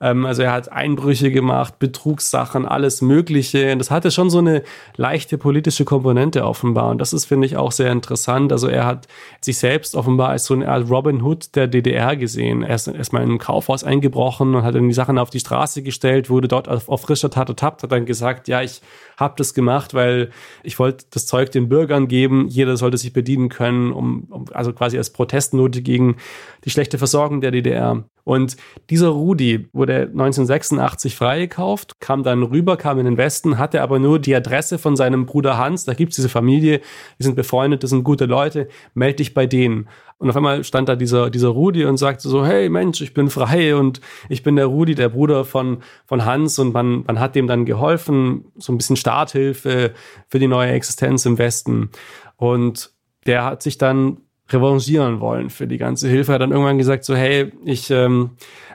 [0.00, 3.72] Ähm, also er hat Einbrüche gemacht, Betrugssachen, alles Mögliche.
[3.72, 4.62] Und das hatte schon so eine
[4.96, 6.90] leichte politische Komponente offenbar.
[6.90, 8.52] Und das ist, finde ich, auch sehr interessant.
[8.52, 9.06] Also er hat
[9.40, 12.62] sich selbst offenbar als so eine Art Robin Hood der DDR gesehen.
[12.62, 15.82] Er ist erstmal in ein Kaufhaus eingebrochen und hat dann die Sachen auf die Straße
[15.82, 18.82] gestellt, wurde dort auf, auf frischer Tat ertappt, hat dann gesagt, ja, ich
[19.16, 20.30] habe das gemacht, weil
[20.62, 22.48] ich wollte das Zeug den Bürgern geben.
[22.48, 26.16] Jeder sollte sich bedienen können, um, um also quasi als Protestnote gegen
[26.64, 28.04] die schlechte Versorgung der DDR.
[28.26, 28.56] Und
[28.90, 34.18] dieser Rudi wurde 1986 freigekauft, kam dann rüber, kam in den Westen, hatte aber nur
[34.18, 35.84] die Adresse von seinem Bruder Hans.
[35.84, 36.80] Da gibt's diese Familie,
[37.20, 39.88] die sind befreundet, das sind gute Leute, melde dich bei denen.
[40.18, 43.30] Und auf einmal stand da dieser, dieser Rudi und sagte so, hey Mensch, ich bin
[43.30, 47.36] frei und ich bin der Rudi, der Bruder von, von Hans und man, man hat
[47.36, 49.94] dem dann geholfen, so ein bisschen Starthilfe
[50.26, 51.90] für die neue Existenz im Westen.
[52.34, 52.90] Und
[53.28, 56.32] der hat sich dann revanchieren wollen für die ganze Hilfe.
[56.32, 58.30] Er hat dann irgendwann gesagt, so, hey, ich, ähm,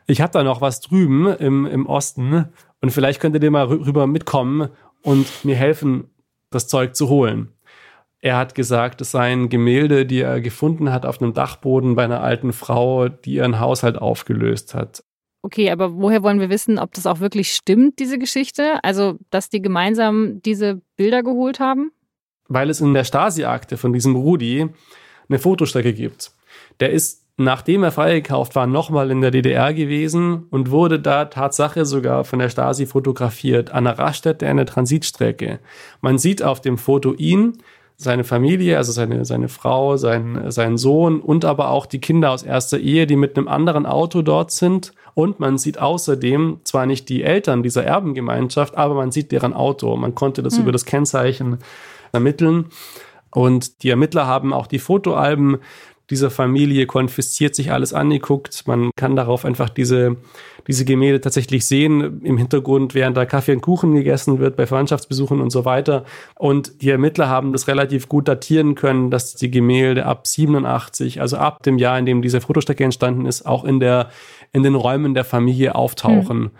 [0.07, 2.45] ich habe da noch was drüben im, im Osten
[2.81, 4.69] und vielleicht könnt ihr mal rüber mitkommen
[5.01, 6.09] und mir helfen,
[6.49, 7.53] das Zeug zu holen.
[8.19, 12.21] Er hat gesagt, es seien Gemälde, die er gefunden hat auf einem Dachboden bei einer
[12.21, 15.03] alten Frau, die ihren Haushalt aufgelöst hat.
[15.43, 18.83] Okay, aber woher wollen wir wissen, ob das auch wirklich stimmt, diese Geschichte?
[18.83, 21.91] Also, dass die gemeinsam diese Bilder geholt haben?
[22.47, 24.69] Weil es in der Stasi-Akte von diesem Rudi
[25.31, 26.31] eine Fotostrecke gibt.
[26.79, 31.85] Der ist, nachdem er freigekauft war, nochmal in der DDR gewesen und wurde da Tatsache
[31.85, 35.59] sogar von der Stasi fotografiert, an der Raststätte einer Transitstrecke.
[36.01, 37.57] Man sieht auf dem Foto ihn,
[38.01, 42.41] seine Familie, also seine, seine Frau, sein, sein Sohn und aber auch die Kinder aus
[42.41, 44.91] erster Ehe, die mit einem anderen Auto dort sind.
[45.13, 49.95] Und man sieht außerdem zwar nicht die Eltern dieser Erbengemeinschaft, aber man sieht deren Auto.
[49.97, 50.63] Man konnte das hm.
[50.63, 51.59] über das Kennzeichen
[52.11, 52.65] ermitteln.
[53.33, 55.59] Und die Ermittler haben auch die Fotoalben
[56.11, 58.67] dieser Familie konfisziert, sich alles angeguckt.
[58.67, 60.17] Man kann darauf einfach diese,
[60.67, 65.39] diese Gemälde tatsächlich sehen im Hintergrund, während da Kaffee und Kuchen gegessen wird bei Verwandtschaftsbesuchen
[65.39, 66.03] und so weiter.
[66.37, 71.37] Und die Ermittler haben das relativ gut datieren können, dass die Gemälde ab 87, also
[71.37, 74.09] ab dem Jahr, in dem diese Fotostrecke entstanden ist, auch in der,
[74.51, 76.43] in den Räumen der Familie auftauchen.
[76.43, 76.51] Hm.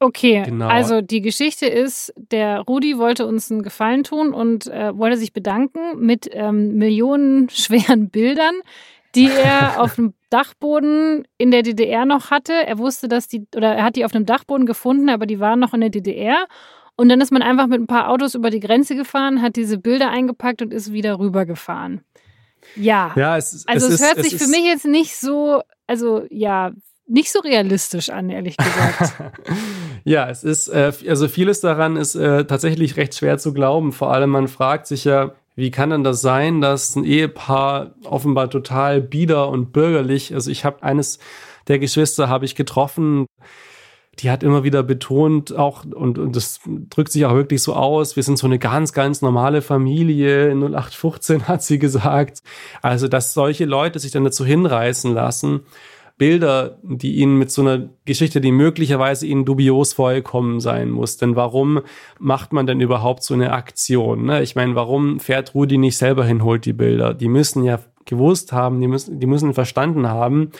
[0.00, 0.68] Okay, genau.
[0.68, 5.32] also die Geschichte ist, der Rudi wollte uns einen Gefallen tun und äh, wollte sich
[5.32, 8.54] bedanken mit ähm, millionenschweren Bildern.
[9.14, 12.52] die er auf dem Dachboden in der DDR noch hatte.
[12.52, 15.58] Er wusste, dass die, oder er hat die auf dem Dachboden gefunden, aber die waren
[15.58, 16.46] noch in der DDR.
[16.94, 19.78] Und dann ist man einfach mit ein paar Autos über die Grenze gefahren, hat diese
[19.78, 22.02] Bilder eingepackt und ist wieder rübergefahren.
[22.76, 23.12] Ja.
[23.16, 26.72] ja es, also es, es hört ist, sich für mich jetzt nicht so, also ja,
[27.08, 29.14] nicht so realistisch an, ehrlich gesagt.
[30.04, 33.92] ja, es ist, äh, also vieles daran ist äh, tatsächlich recht schwer zu glauben.
[33.92, 38.50] Vor allem, man fragt sich ja, wie kann denn das sein, dass ein Ehepaar offenbar
[38.50, 41.18] total bieder und bürgerlich, also ich habe eines
[41.66, 43.26] der Geschwister habe ich getroffen,
[44.20, 48.16] die hat immer wieder betont, auch, und, und das drückt sich auch wirklich so aus,
[48.16, 52.42] wir sind so eine ganz, ganz normale Familie, 0815 hat sie gesagt.
[52.82, 55.60] Also, dass solche Leute sich dann dazu hinreißen lassen,
[56.18, 61.16] Bilder, die ihnen mit so einer Geschichte, die möglicherweise ihnen dubios vorgekommen sein muss.
[61.16, 61.80] Denn warum
[62.18, 64.26] macht man denn überhaupt so eine Aktion?
[64.26, 64.42] Ne?
[64.42, 67.14] Ich meine, warum fährt Rudi nicht selber hin, holt die Bilder?
[67.14, 70.50] Die müssen ja gewusst haben, die müssen, die müssen verstanden haben,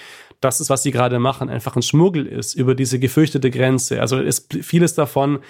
[0.41, 4.01] dass es, was sie gerade machen, einfach ein Schmuggel ist über diese gefürchtete Grenze.
[4.01, 5.41] Also ist vieles davon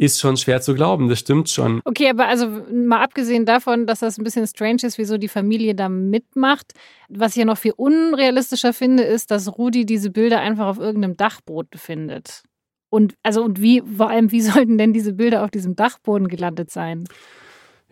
[0.00, 1.82] ist schon schwer zu glauben, das stimmt schon.
[1.84, 5.74] Okay, aber also mal abgesehen davon, dass das ein bisschen strange ist, wieso die Familie
[5.74, 6.72] da mitmacht,
[7.10, 11.18] was ich ja noch viel unrealistischer finde, ist, dass Rudi diese Bilder einfach auf irgendeinem
[11.18, 12.44] Dachboot findet.
[12.88, 16.70] Und also und wie, vor allem, wie sollten denn diese Bilder auf diesem Dachboden gelandet
[16.70, 17.04] sein?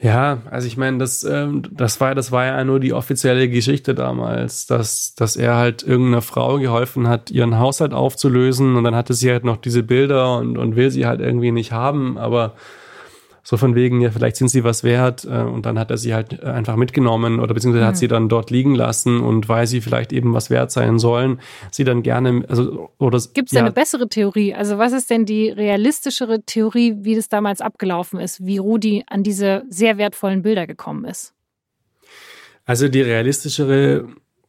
[0.01, 3.97] Ja, also ich meine, das, ähm, das, war, das war ja nur die offizielle Geschichte
[3.97, 9.15] damals, dass, dass er halt irgendeiner Frau geholfen hat, ihren Haushalt aufzulösen und dann hatte
[9.15, 12.55] sie halt noch diese Bilder und, und will sie halt irgendwie nicht haben, aber
[13.49, 15.25] so von wegen, ja, vielleicht sind sie was wert.
[15.25, 17.89] Äh, und dann hat er sie halt äh, einfach mitgenommen oder beziehungsweise mhm.
[17.89, 21.41] hat sie dann dort liegen lassen und weil sie vielleicht eben was wert sein sollen,
[21.71, 23.19] sie dann gerne, also, oder.
[23.33, 24.55] Gibt es ja, eine bessere Theorie?
[24.55, 29.23] Also, was ist denn die realistischere Theorie, wie das damals abgelaufen ist, wie Rudi an
[29.23, 31.33] diese sehr wertvollen Bilder gekommen ist?
[32.67, 34.09] Also, die realistischere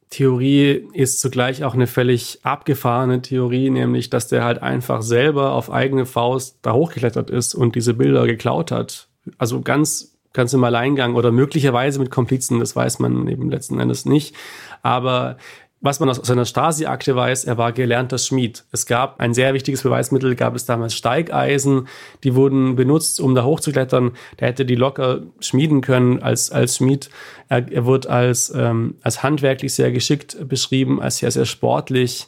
[0.10, 5.72] Theorie ist zugleich auch eine völlig abgefahrene Theorie, nämlich, dass der halt einfach selber auf
[5.72, 9.08] eigene Faust da hochgeklettert ist und diese Bilder geklaut hat.
[9.38, 14.06] Also ganz, ganz im Alleingang oder möglicherweise mit Komplizen, das weiß man eben letzten Endes
[14.06, 14.36] nicht.
[14.82, 15.38] Aber
[15.82, 18.66] was man aus seiner Stasi-Akte weiß, er war gelernter Schmied.
[18.72, 21.88] Es gab ein sehr wichtiges Beweismittel, gab es damals Steigeisen,
[22.24, 24.12] die wurden benutzt, um da hochzuklettern.
[24.40, 27.10] Der hätte die locker schmieden können als, als Schmied.
[27.48, 32.28] Er, er wird als, ähm, als handwerklich sehr geschickt beschrieben, als sehr, sehr sportlich.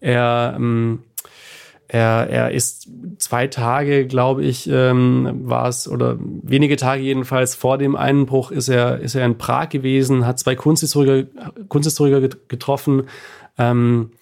[0.00, 1.00] Er, ähm,
[1.92, 7.76] er, er ist zwei Tage, glaube ich, ähm, war es, oder wenige Tage jedenfalls vor
[7.76, 11.28] dem Einbruch ist er, ist er in Prag gewesen, hat zwei Kunsthistoriker,
[11.68, 13.02] Kunsthistoriker getroffen.
[13.58, 14.12] Ähm,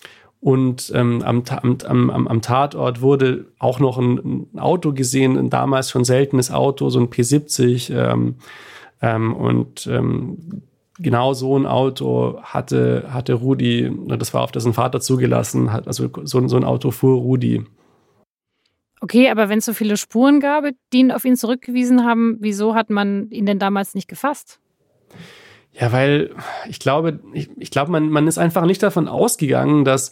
[0.40, 5.48] und ähm, am, am, am, am Tatort wurde auch noch ein, ein, Auto gesehen, ein
[5.48, 7.94] damals schon seltenes Auto, so ein P70.
[7.94, 8.34] Ähm,
[9.00, 10.62] ähm, und ähm,
[11.00, 16.08] genau so ein Auto hatte, hatte Rudi, das war auf dessen Vater zugelassen, hat, also
[16.24, 17.64] so, so ein Auto fuhr Rudi.
[19.00, 22.74] Okay, aber wenn es so viele Spuren gab, die ihn auf ihn zurückgewiesen haben, wieso
[22.74, 24.60] hat man ihn denn damals nicht gefasst?
[25.72, 26.34] Ja, weil
[26.68, 30.10] ich glaube, ich, ich glaube, man, man ist einfach nicht davon ausgegangen, dass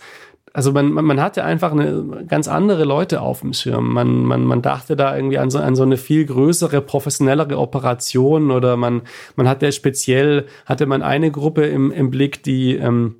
[0.53, 3.93] also man, man, man hatte einfach eine ganz andere Leute auf dem Schirm.
[3.93, 8.51] Man, man, man dachte da irgendwie an so, an so eine viel größere, professionellere Operation
[8.51, 9.03] oder man,
[9.37, 13.17] man hatte speziell, hatte man eine Gruppe im, im Blick, die, ähm,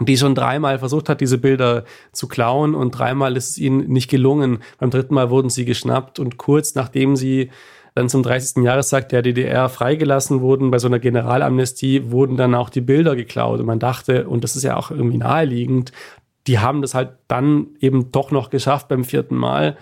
[0.00, 4.08] die schon dreimal versucht hat, diese Bilder zu klauen und dreimal ist es ihnen nicht
[4.08, 4.58] gelungen.
[4.78, 7.50] Beim dritten Mal wurden sie geschnappt und kurz nachdem sie
[7.98, 8.62] dann zum 30.
[8.62, 13.58] Jahrestag der DDR freigelassen wurden, bei so einer Generalamnestie, wurden dann auch die Bilder geklaut.
[13.58, 15.90] Und man dachte, und das ist ja auch irgendwie naheliegend,
[16.48, 19.76] die haben das halt dann eben doch noch geschafft beim vierten Mal.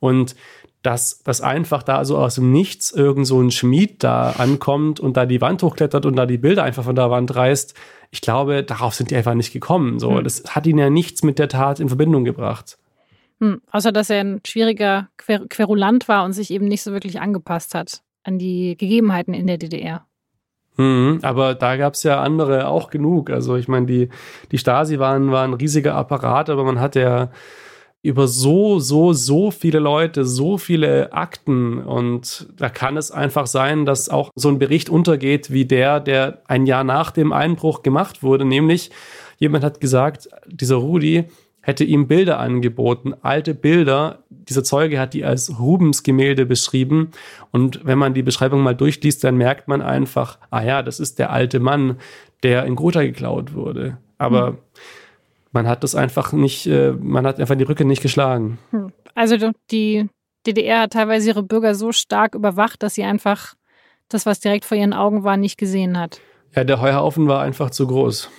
[0.00, 0.34] Und
[0.82, 5.16] dass das einfach da so aus dem Nichts irgend so ein Schmied da ankommt und
[5.16, 7.74] da die Wand hochklettert und da die Bilder einfach von der Wand reißt,
[8.10, 9.98] ich glaube, darauf sind die einfach nicht gekommen.
[9.98, 10.24] So, hm.
[10.24, 12.78] das hat ihnen ja nichts mit der Tat in Verbindung gebracht.
[13.40, 13.60] Hm.
[13.70, 17.74] Außer dass er ein schwieriger Quer Querulant war und sich eben nicht so wirklich angepasst
[17.74, 20.07] hat an die Gegebenheiten in der DDR.
[20.78, 23.30] Mhm, aber da gab es ja andere auch genug.
[23.30, 24.08] Also ich meine, die,
[24.52, 27.30] die Stasi waren, waren ein riesiger Apparat, aber man hat ja
[28.00, 33.86] über so, so, so viele Leute, so viele Akten und da kann es einfach sein,
[33.86, 38.22] dass auch so ein Bericht untergeht wie der, der ein Jahr nach dem Einbruch gemacht
[38.22, 38.92] wurde, nämlich
[39.38, 41.24] jemand hat gesagt, dieser Rudi
[41.68, 44.20] hätte ihm Bilder angeboten, alte Bilder.
[44.30, 47.10] Dieser Zeuge hat die als Rubens Gemälde beschrieben.
[47.50, 51.18] Und wenn man die Beschreibung mal durchliest, dann merkt man einfach, ah ja, das ist
[51.18, 51.98] der alte Mann,
[52.42, 53.98] der in Gotha geklaut wurde.
[54.16, 54.58] Aber hm.
[55.52, 58.58] man hat das einfach nicht, äh, man hat einfach die Rücke nicht geschlagen.
[58.70, 58.90] Hm.
[59.14, 59.36] Also
[59.70, 60.08] die
[60.46, 63.56] DDR hat teilweise ihre Bürger so stark überwacht, dass sie einfach
[64.08, 66.22] das, was direkt vor ihren Augen war, nicht gesehen hat.
[66.56, 68.30] Ja, der Heuhaufen war einfach zu groß.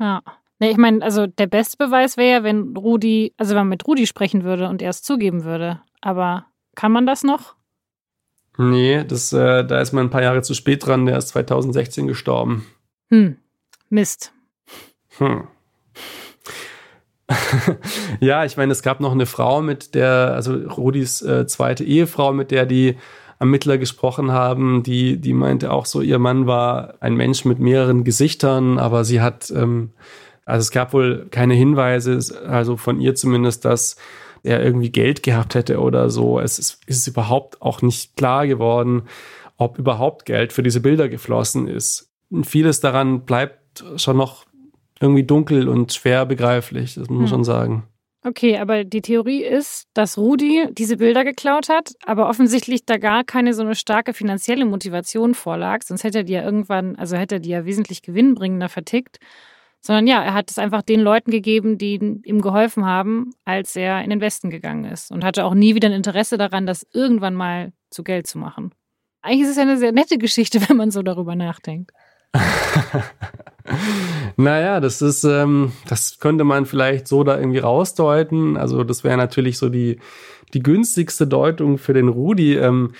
[0.00, 0.22] Ja.
[0.60, 3.86] Nee, ich meine, also der beste Beweis wäre ja, wenn Rudi, also wenn man mit
[3.86, 5.80] Rudi sprechen würde und er es zugeben würde.
[6.00, 7.56] Aber kann man das noch?
[8.56, 11.06] Nee, das, äh, da ist man ein paar Jahre zu spät dran.
[11.06, 12.66] Der ist 2016 gestorben.
[13.10, 13.36] Hm,
[13.88, 14.32] Mist.
[15.18, 15.48] Hm.
[18.20, 22.32] ja, ich meine, es gab noch eine Frau, mit der, also Rudis äh, zweite Ehefrau,
[22.32, 22.96] mit der die
[23.38, 28.04] Ermittler gesprochen haben, die, die meinte auch so, ihr Mann war ein Mensch mit mehreren
[28.04, 29.92] Gesichtern, aber sie hat, ähm,
[30.44, 33.96] also es gab wohl keine Hinweise, also von ihr zumindest, dass
[34.42, 36.38] er irgendwie Geld gehabt hätte oder so.
[36.38, 39.02] Es ist, ist überhaupt auch nicht klar geworden,
[39.56, 42.10] ob überhaupt Geld für diese Bilder geflossen ist.
[42.30, 44.44] Und vieles daran bleibt schon noch
[45.00, 47.28] irgendwie dunkel und schwer begreiflich, das muss man hm.
[47.28, 47.84] schon sagen.
[48.26, 53.22] Okay, aber die Theorie ist, dass Rudi diese Bilder geklaut hat, aber offensichtlich da gar
[53.22, 57.34] keine so eine starke finanzielle Motivation vorlag, sonst hätte er die ja irgendwann, also hätte
[57.34, 59.18] er die ja wesentlich gewinnbringender vertickt,
[59.84, 64.02] sondern ja, er hat es einfach den Leuten gegeben, die ihm geholfen haben, als er
[64.02, 67.34] in den Westen gegangen ist und hatte auch nie wieder ein Interesse daran, das irgendwann
[67.34, 68.72] mal zu Geld zu machen.
[69.20, 71.92] Eigentlich ist es ja eine sehr nette Geschichte, wenn man so darüber nachdenkt.
[74.36, 78.56] naja, das ist, ähm, das könnte man vielleicht so da irgendwie rausdeuten.
[78.56, 80.00] Also, das wäre natürlich so die,
[80.54, 82.56] die günstigste Deutung für den Rudi.
[82.56, 82.92] Ähm,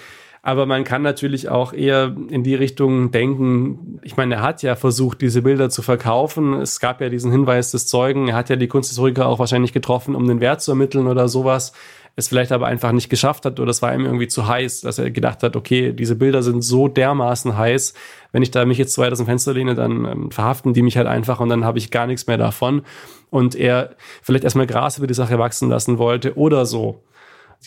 [0.46, 3.98] aber man kann natürlich auch eher in die Richtung denken.
[4.02, 6.52] Ich meine, er hat ja versucht, diese Bilder zu verkaufen.
[6.60, 8.28] Es gab ja diesen Hinweis des Zeugen.
[8.28, 11.72] Er hat ja die Kunsthistoriker auch wahrscheinlich getroffen, um den Wert zu ermitteln oder sowas
[12.16, 14.98] es vielleicht aber einfach nicht geschafft hat oder es war ihm irgendwie zu heiß, dass
[14.98, 17.94] er gedacht hat, okay, diese Bilder sind so dermaßen heiß,
[18.30, 20.82] wenn ich da mich jetzt zu weit aus dem Fenster lehne, dann ähm, verhaften die
[20.82, 22.82] mich halt einfach und dann habe ich gar nichts mehr davon.
[23.30, 27.02] Und er vielleicht erstmal Gras über die Sache wachsen lassen wollte oder so.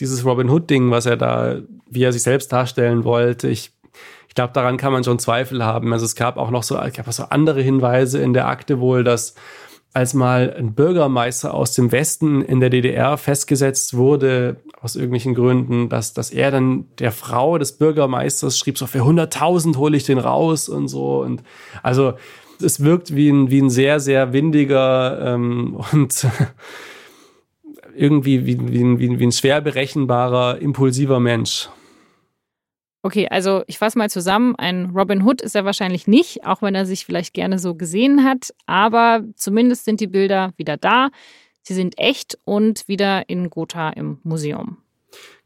[0.00, 1.56] Dieses Robin Hood-Ding, was er da,
[1.90, 3.72] wie er sich selbst darstellen wollte, ich
[4.28, 5.92] ich glaube, daran kann man schon Zweifel haben.
[5.92, 9.02] Also es gab auch noch so, es gab so andere Hinweise in der Akte wohl,
[9.02, 9.34] dass
[9.94, 15.88] als mal ein Bürgermeister aus dem Westen in der DDR festgesetzt wurde, aus irgendwelchen Gründen,
[15.88, 20.18] dass, dass er dann der Frau des Bürgermeisters schrieb, so für 100.000 hole ich den
[20.18, 21.22] raus und so.
[21.22, 21.42] Und
[21.82, 22.12] also
[22.62, 26.26] es wirkt wie ein, wie ein sehr, sehr windiger ähm, und
[27.98, 31.68] irgendwie wie, wie, wie, wie ein schwer berechenbarer, impulsiver Mensch.
[33.02, 34.56] Okay, also ich fasse mal zusammen.
[34.56, 38.24] Ein Robin Hood ist er wahrscheinlich nicht, auch wenn er sich vielleicht gerne so gesehen
[38.24, 38.52] hat.
[38.66, 41.10] Aber zumindest sind die Bilder wieder da.
[41.62, 44.78] Sie sind echt und wieder in Gotha im Museum.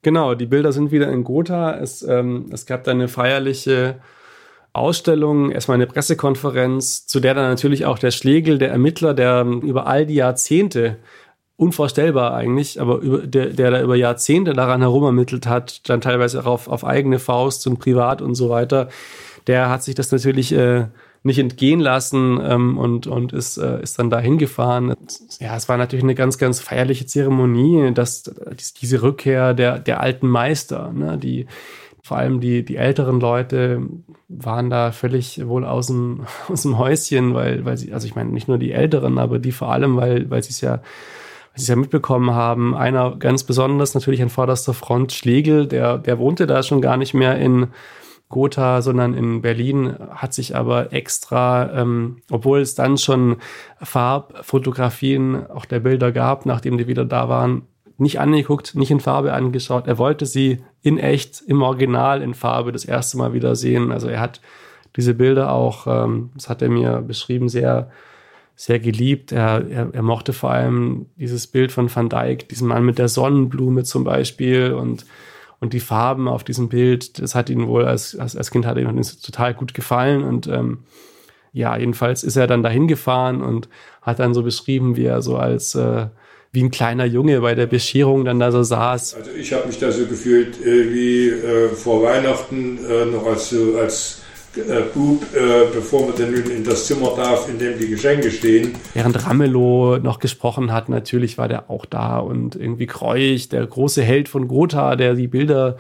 [0.03, 1.77] Genau, die Bilder sind wieder in Gotha.
[1.79, 4.01] Es, ähm, es gab da eine feierliche
[4.73, 9.87] Ausstellung, erstmal eine Pressekonferenz, zu der dann natürlich auch der Schlegel, der Ermittler, der über
[9.87, 10.97] all die Jahrzehnte
[11.57, 16.47] unvorstellbar eigentlich, aber über, der, der da über Jahrzehnte daran herumermittelt hat, dann teilweise auch
[16.47, 18.89] auf, auf eigene Faust und privat und so weiter,
[19.47, 20.87] der hat sich das natürlich äh,
[21.25, 24.95] nicht entgehen lassen ähm, und, und ist, äh, ist dann da hingefahren.
[25.39, 28.25] Ja, es war natürlich eine ganz, ganz feierliche Zeremonie, dass
[28.81, 31.47] diese Rückkehr der, der alten Meister, ne, die
[32.05, 33.83] vor allem die, die älteren Leute
[34.29, 38.31] waren da völlig wohl aus dem, aus dem Häuschen, weil, weil sie, also ich meine,
[38.31, 40.83] nicht nur die Älteren, aber die vor allem, weil, weil sie es ja
[41.55, 46.19] was Sie ja mitbekommen haben, einer ganz besonders natürlich an vorderster Front, Schlegel, der, der
[46.19, 47.69] wohnte da schon gar nicht mehr in
[48.29, 53.37] Gotha, sondern in Berlin, hat sich aber extra, ähm, obwohl es dann schon
[53.83, 57.67] Farbfotografien auch der Bilder gab, nachdem die wieder da waren,
[57.99, 59.87] nicht angeguckt, nicht in Farbe angeschaut.
[59.87, 63.93] Er wollte sie in echt, im Original in Farbe das erste Mal wieder sehen.
[63.93, 64.41] Also er hat
[64.97, 67.91] diese Bilder auch, ähm, das hat er mir beschrieben, sehr
[68.55, 69.33] sehr geliebt.
[69.33, 73.09] Er, er, er mochte vor allem dieses Bild von Van Dyck, diesen Mann mit der
[73.09, 75.05] Sonnenblume zum Beispiel und,
[75.61, 77.21] und die Farben auf diesem Bild.
[77.21, 80.85] Das hat ihn wohl als, als, als Kind hat ihm total gut gefallen und ähm,
[81.53, 83.69] ja, jedenfalls ist er dann dahin gefahren und
[84.01, 86.07] hat dann so beschrieben, wie er so als äh,
[86.51, 89.15] wie ein kleiner Junge bei der Bescherung dann da so saß.
[89.15, 93.55] Also ich habe mich da so gefühlt äh, wie äh, vor Weihnachten äh, noch als
[93.79, 94.22] als
[94.57, 98.75] äh, Bub, äh, bevor man dann in das Zimmer darf, in dem die Geschenke stehen.
[98.95, 104.03] Während Ramelow noch gesprochen hat, natürlich war der auch da und irgendwie Kreuch, der große
[104.03, 105.77] Held von Gotha, der die Bilder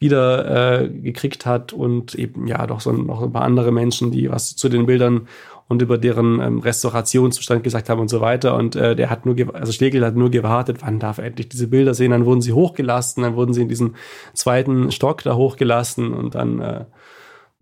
[0.00, 4.30] wieder äh, gekriegt hat und eben ja doch so noch ein paar andere Menschen, die
[4.30, 5.26] was zu den Bildern
[5.68, 8.54] und über deren ähm, Restaurationszustand gesagt haben und so weiter.
[8.56, 11.68] Und äh, der hat nur, also Schlegel hat nur gewartet, wann darf er endlich diese
[11.68, 12.10] Bilder sehen.
[12.12, 13.96] Dann wurden sie hochgelassen, dann wurden sie in diesen
[14.32, 16.84] zweiten Stock da hochgelassen und dann äh,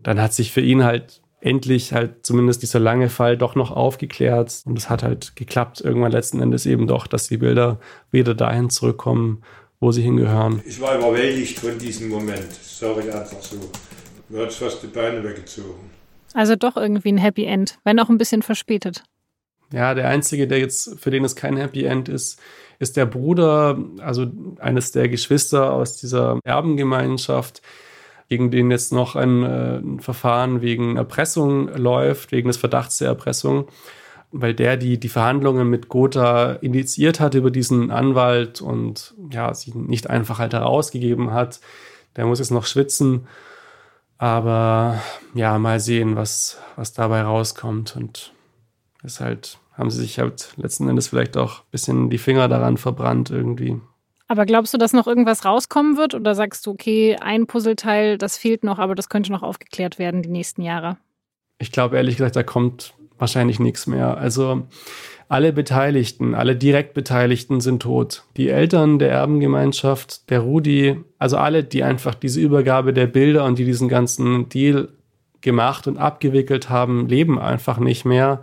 [0.06, 4.62] dann hat sich für ihn halt endlich halt zumindest dieser lange Fall doch noch aufgeklärt.
[4.64, 7.80] Und es hat halt geklappt, irgendwann letzten Endes eben doch, dass die Bilder
[8.12, 9.42] wieder dahin zurückkommen,
[9.80, 10.62] wo sie hingehören.
[10.64, 12.52] Ich war überwältigt von diesem Moment.
[12.52, 13.56] Sorry, einfach so.
[14.28, 15.90] Mir hat fast die Beine weggezogen.
[16.34, 19.02] Also doch irgendwie ein Happy End, wenn auch ein bisschen verspätet.
[19.72, 22.40] Ja, der einzige, der jetzt, für den es kein Happy End ist,
[22.78, 24.26] ist der Bruder, also
[24.60, 27.60] eines der Geschwister aus dieser Erbengemeinschaft,
[28.28, 33.08] gegen den jetzt noch ein, äh, ein Verfahren wegen Erpressung läuft, wegen des Verdachts der
[33.08, 33.68] Erpressung,
[34.32, 39.72] weil der die, die Verhandlungen mit Gotha initiiert hat über diesen Anwalt und ja, sie
[39.74, 41.60] nicht einfach halt herausgegeben hat.
[42.16, 43.26] Der muss jetzt noch schwitzen.
[44.18, 45.00] Aber
[45.34, 47.96] ja, mal sehen, was, was dabei rauskommt.
[47.96, 48.32] Und
[49.02, 52.78] ist halt, haben sie sich halt letzten Endes vielleicht auch ein bisschen die Finger daran
[52.78, 53.80] verbrannt irgendwie.
[54.28, 56.14] Aber glaubst du, dass noch irgendwas rauskommen wird?
[56.14, 60.22] Oder sagst du, okay, ein Puzzleteil, das fehlt noch, aber das könnte noch aufgeklärt werden
[60.22, 60.96] die nächsten Jahre?
[61.58, 64.18] Ich glaube ehrlich gesagt, da kommt wahrscheinlich nichts mehr.
[64.18, 64.66] Also
[65.28, 68.24] alle Beteiligten, alle direkt Beteiligten sind tot.
[68.36, 73.58] Die Eltern der Erbengemeinschaft, der Rudi, also alle, die einfach diese Übergabe der Bilder und
[73.58, 74.88] die diesen ganzen Deal
[75.40, 78.42] gemacht und abgewickelt haben, leben einfach nicht mehr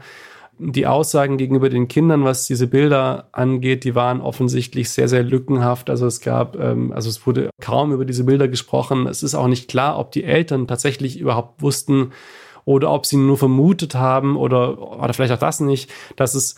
[0.59, 5.89] die Aussagen gegenüber den Kindern, was diese Bilder angeht, die waren offensichtlich sehr, sehr lückenhaft.
[5.89, 9.07] Also es gab, ähm, also es wurde kaum über diese Bilder gesprochen.
[9.07, 12.11] Es ist auch nicht klar, ob die Eltern tatsächlich überhaupt wussten
[12.65, 16.55] oder ob sie nur vermutet haben oder, oder vielleicht auch das nicht, dass es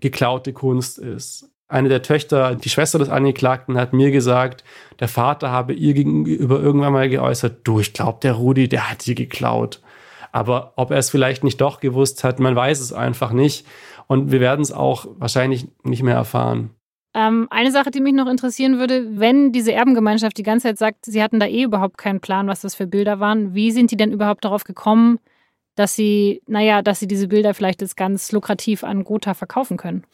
[0.00, 1.48] geklaute Kunst ist.
[1.68, 4.62] Eine der Töchter, die Schwester des Angeklagten, hat mir gesagt,
[5.00, 9.02] der Vater habe ihr gegenüber irgendwann mal geäußert, du, ich glaube, der Rudi, der hat
[9.02, 9.80] sie geklaut.
[10.32, 13.66] Aber ob er es vielleicht nicht doch gewusst hat, man weiß es einfach nicht.
[14.06, 16.70] Und wir werden es auch wahrscheinlich nicht mehr erfahren.
[17.14, 21.04] Ähm, eine Sache, die mich noch interessieren würde, wenn diese Erbengemeinschaft die ganze Zeit sagt,
[21.04, 23.98] sie hatten da eh überhaupt keinen Plan, was das für Bilder waren, wie sind die
[23.98, 25.18] denn überhaupt darauf gekommen,
[25.74, 30.04] dass sie, naja, dass sie diese Bilder vielleicht jetzt ganz lukrativ an Gotha verkaufen können?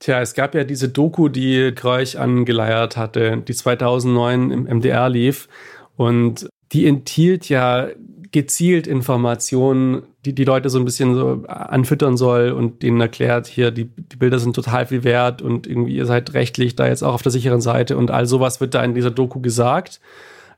[0.00, 5.48] Tja, es gab ja diese Doku, die Kreuch angeleiert hatte, die 2009 im MDR lief.
[5.96, 7.88] Und die enthielt ja
[8.32, 13.70] gezielt Informationen, die die Leute so ein bisschen so anfüttern soll und denen erklärt, hier,
[13.70, 17.14] die, die Bilder sind total viel wert und irgendwie ihr seid rechtlich da jetzt auch
[17.14, 20.00] auf der sicheren Seite und all sowas wird da in dieser Doku gesagt.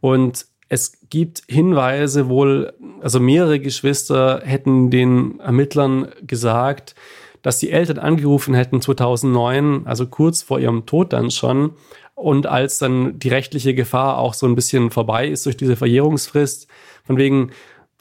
[0.01, 6.95] Und es gibt Hinweise wohl, also mehrere Geschwister hätten den Ermittlern gesagt,
[7.43, 11.73] dass die Eltern angerufen hätten 2009, also kurz vor ihrem Tod dann schon.
[12.19, 16.67] Und als dann die rechtliche Gefahr auch so ein bisschen vorbei ist durch diese Verjährungsfrist,
[17.05, 17.53] von wegen,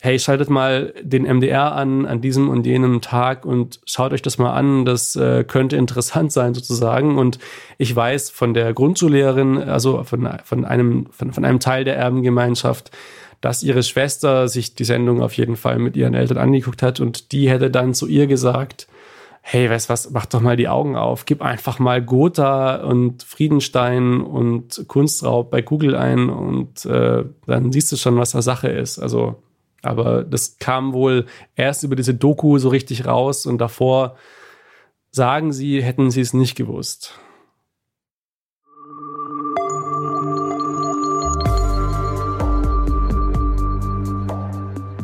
[0.02, 4.38] hey, schaltet mal den MDR an an diesem und jenem Tag und schaut euch das
[4.38, 7.18] mal an, das äh, könnte interessant sein sozusagen.
[7.18, 7.38] Und
[7.78, 12.92] ich weiß von der Grundschullehrerin, also von, von, einem, von, von einem Teil der Erbengemeinschaft,
[13.42, 17.32] dass ihre Schwester sich die Sendung auf jeden Fall mit ihren Eltern angeguckt hat und
[17.32, 18.88] die hätte dann zu ihr gesagt,
[19.50, 24.20] hey, weißt was, mach doch mal die Augen auf, gib einfach mal Gotha und Friedenstein
[24.20, 29.00] und Kunstraub bei Google ein und äh, dann siehst du schon, was da Sache ist.
[29.00, 29.42] Also,
[29.84, 34.18] aber das kam wohl erst über diese Doku so richtig raus und davor
[35.12, 37.18] sagen sie, hätten sie es nicht gewusst.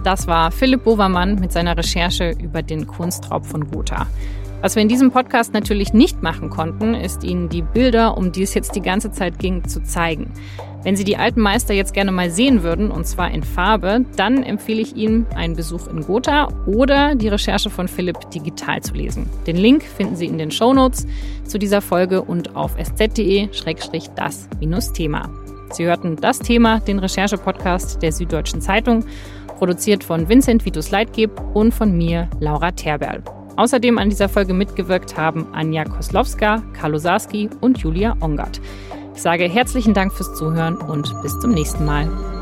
[0.04, 4.08] Das war Philipp Bovermann mit seiner Recherche über den Kunstraub von Gotha.
[4.62, 8.43] Was wir in diesem Podcast natürlich nicht machen konnten, ist Ihnen die Bilder, um die
[8.43, 10.32] es jetzt die ganze Zeit ging, zu zeigen.
[10.84, 14.43] Wenn Sie die alten Meister jetzt gerne mal sehen würden, und zwar in Farbe, dann
[14.43, 19.30] empfehle ich Ihnen einen Besuch in Gotha oder die Recherche von Philipp digital zu lesen.
[19.47, 21.08] Den Link finden Sie in den Shownotes
[21.45, 25.30] zu dieser Folge und auf sz.de-das-thema.
[25.74, 29.06] Sie hörten das Thema, den Recherche-Podcast der Süddeutschen Zeitung
[29.56, 33.24] produziert von Vincent Vitus Leitgeb und von mir, Laura Terberl.
[33.56, 38.60] Außerdem an dieser Folge mitgewirkt haben Anja Koslowska, Karlo Sarski und Julia Ongert.
[39.16, 42.32] Ich sage herzlichen Dank fürs Zuhören und bis zum nächsten Mal.